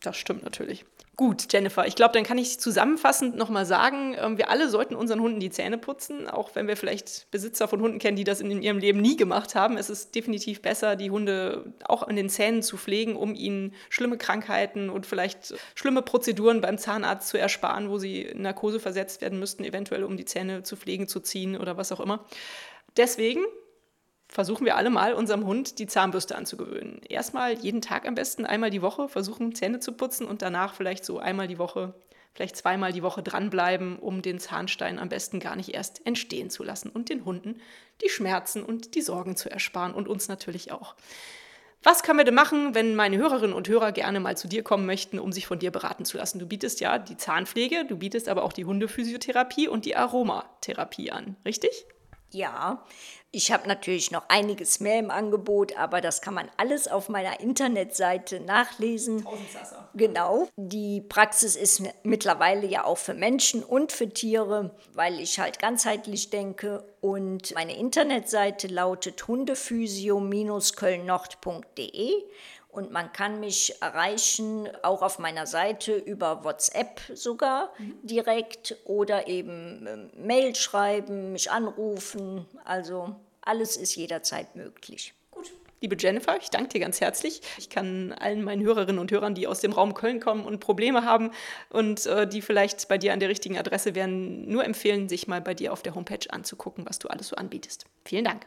Das 0.01 0.17
stimmt 0.17 0.43
natürlich. 0.43 0.85
Gut, 1.21 1.53
Jennifer, 1.53 1.87
ich 1.87 1.97
glaube, 1.97 2.15
dann 2.15 2.25
kann 2.25 2.39
ich 2.39 2.59
zusammenfassend 2.61 3.37
nochmal 3.37 3.67
sagen, 3.67 4.15
äh, 4.15 4.39
wir 4.39 4.49
alle 4.49 4.71
sollten 4.71 4.95
unseren 4.95 5.21
Hunden 5.21 5.39
die 5.39 5.51
Zähne 5.51 5.77
putzen, 5.77 6.27
auch 6.27 6.55
wenn 6.55 6.67
wir 6.67 6.79
vielleicht 6.79 7.31
Besitzer 7.31 7.69
von 7.69 7.83
Hunden 7.83 7.99
kennen, 7.99 8.17
die 8.17 8.25
das 8.25 8.41
in 8.41 8.63
ihrem 8.63 8.79
Leben 8.79 9.03
nie 9.03 9.19
gemacht 9.19 9.55
haben. 9.55 9.77
Es 9.77 9.91
ist 9.91 10.15
definitiv 10.15 10.63
besser, 10.63 10.97
die 10.97 11.11
Hunde 11.11 11.75
auch 11.85 12.05
an 12.05 12.17
den 12.17 12.31
Zähnen 12.31 12.63
zu 12.63 12.79
pflegen, 12.79 13.17
um 13.17 13.35
ihnen 13.35 13.75
schlimme 13.91 14.17
Krankheiten 14.17 14.89
und 14.89 15.05
vielleicht 15.05 15.53
schlimme 15.75 16.01
Prozeduren 16.01 16.63
beim 16.63 16.79
Zahnarzt 16.79 17.29
zu 17.29 17.39
ersparen, 17.39 17.91
wo 17.91 17.99
sie 17.99 18.23
in 18.23 18.41
Narkose 18.41 18.81
versetzt 18.81 19.21
werden 19.21 19.39
müssten, 19.39 19.63
eventuell 19.63 20.05
um 20.05 20.17
die 20.17 20.25
Zähne 20.25 20.63
zu 20.63 20.75
pflegen, 20.75 21.07
zu 21.07 21.21
ziehen 21.21 21.55
oder 21.55 21.77
was 21.77 21.93
auch 21.93 22.01
immer. 22.01 22.25
Deswegen 22.97 23.45
versuchen 24.31 24.65
wir 24.65 24.77
alle 24.77 24.91
mal 24.91 25.13
unserem 25.13 25.45
Hund 25.45 25.79
die 25.79 25.87
Zahnbürste 25.87 26.37
anzugewöhnen. 26.37 27.01
Erstmal 27.09 27.55
jeden 27.55 27.81
Tag 27.81 28.07
am 28.07 28.15
besten 28.15 28.47
einmal 28.47 28.71
die 28.71 28.83
Woche 28.83 29.09
versuchen 29.09 29.55
Zähne 29.55 29.81
zu 29.81 29.93
putzen 29.93 30.27
und 30.27 30.41
danach 30.41 30.75
vielleicht 30.75 31.05
so 31.05 31.19
einmal 31.19 31.49
die 31.49 31.59
Woche, 31.59 31.95
vielleicht 32.33 32.57
zweimal 32.57 32.93
die 32.93 33.03
Woche 33.03 33.23
dranbleiben, 33.23 33.99
um 33.99 34.23
den 34.23 34.39
Zahnstein 34.39 35.01
am 35.01 35.09
besten 35.09 35.41
gar 35.41 35.57
nicht 35.57 35.75
erst 35.75 36.07
entstehen 36.07 36.49
zu 36.49 36.63
lassen 36.63 36.91
und 36.91 37.09
den 37.09 37.25
Hunden 37.25 37.61
die 38.03 38.09
Schmerzen 38.09 38.63
und 38.63 38.95
die 38.95 39.03
Sorgen 39.03 39.37
zu 39.37 39.51
ersparen 39.51 39.95
und 39.95 40.07
uns 40.07 40.29
natürlich 40.29 40.71
auch. 40.71 40.95
Was 41.83 42.03
können 42.03 42.19
wir 42.19 42.25
denn 42.25 42.35
machen, 42.35 42.75
wenn 42.75 42.95
meine 42.95 43.17
Hörerinnen 43.17 43.57
und 43.57 43.67
Hörer 43.67 43.91
gerne 43.93 44.21
mal 44.21 44.37
zu 44.37 44.49
dir 44.49 44.63
kommen 44.63 44.85
möchten, 44.85 45.19
um 45.19 45.33
sich 45.33 45.47
von 45.47 45.59
dir 45.59 45.71
beraten 45.71 46.05
zu 46.05 46.19
lassen? 46.19 46.39
Du 46.39 46.47
bietest 46.47 46.81
ja 46.81 46.99
die 46.99 47.17
Zahnpflege, 47.17 47.87
du 47.87 47.97
bietest 47.97 48.29
aber 48.29 48.45
auch 48.45 48.53
die 48.53 48.67
Hundephysiotherapie 48.67 49.67
und 49.67 49.87
die 49.87 49.97
Aromatherapie 49.97 51.11
an, 51.11 51.37
richtig? 51.45 51.87
Ja, 52.33 52.85
ich 53.33 53.53
habe 53.53 53.69
natürlich 53.69 54.11
noch 54.11 54.29
einiges 54.29 54.81
mehr 54.81 54.99
im 54.99 55.13
Angebot, 55.13 55.77
aber 55.77 56.01
das 56.01 56.21
kann 56.21 56.35
man 56.35 56.51
alles 56.57 56.89
auf 56.89 57.09
meiner 57.09 57.39
Internetseite 57.39 58.41
nachlesen. 58.41 59.25
Genau. 59.95 60.49
Die 60.57 61.01
Praxis 61.01 61.55
ist 61.55 61.81
mittlerweile 62.03 62.67
ja 62.67 62.83
auch 62.85 62.99
für 62.99 63.15
Menschen 63.15 63.63
und 63.63 63.93
für 63.93 64.09
Tiere, 64.09 64.75
weil 64.95 65.21
ich 65.21 65.39
halt 65.39 65.61
ganzheitlich 65.61 66.31
denke. 66.31 66.83
Und 67.01 67.55
meine 67.55 67.77
Internetseite 67.77 68.67
lautet 68.67 69.29
hundephysio-kölnnord.de 69.29 72.25
und 72.73 72.91
man 72.93 73.13
kann 73.13 73.41
mich 73.41 73.81
erreichen, 73.81 74.69
auch 74.83 75.03
auf 75.03 75.19
meiner 75.19 75.47
Seite 75.47 75.95
über 75.95 76.45
WhatsApp 76.45 77.01
sogar 77.15 77.73
mhm. 77.79 77.99
direkt 78.03 78.77
oder 78.85 79.27
eben 79.27 79.87
äh, 79.87 79.97
Mail 80.17 80.55
schreiben, 80.55 81.33
mich 81.33 81.51
anrufen. 81.51 82.47
Also 82.65 83.17
alles 83.43 83.77
ist 83.77 83.97
jederzeit 83.97 84.55
möglich. 84.55 85.15
Gut. 85.31 85.51
Liebe 85.81 85.97
Jennifer, 85.99 86.37
ich 86.41 86.51
danke 86.51 86.69
dir 86.69 86.81
ganz 86.81 87.01
herzlich. 87.01 87.41
Ich 87.59 87.71
kann 87.71 88.13
allen 88.13 88.45
meinen 88.45 88.63
Hörerinnen 88.63 88.99
und 88.99 89.11
Hörern, 89.11 89.35
die 89.35 89.47
aus 89.47 89.61
dem 89.61 89.73
Raum 89.73 89.95
Köln 89.95 90.21
kommen 90.21 90.45
und 90.45 90.61
Probleme 90.61 91.05
haben 91.05 91.31
und 91.71 92.07
äh, 92.07 92.29
die 92.29 92.43
vielleicht 92.43 92.87
bei 92.89 92.99
dir 92.99 93.13
an 93.13 93.21
der 93.21 93.31
richtigen 93.31 93.59
Adresse 93.59 93.95
wären, 93.95 94.49
nur 94.49 94.65
empfehlen, 94.65 95.09
sich 95.09 95.27
mal 95.27 95.41
bei 95.41 95.55
dir 95.55 95.73
auf 95.73 95.83
der 95.83 95.95
Homepage 95.95 96.31
anzugucken, 96.31 96.85
was 96.87 96.99
du 96.99 97.09
alles 97.09 97.29
so 97.29 97.37
anbietest. 97.37 97.87
Vielen 98.05 98.25
Dank. 98.25 98.47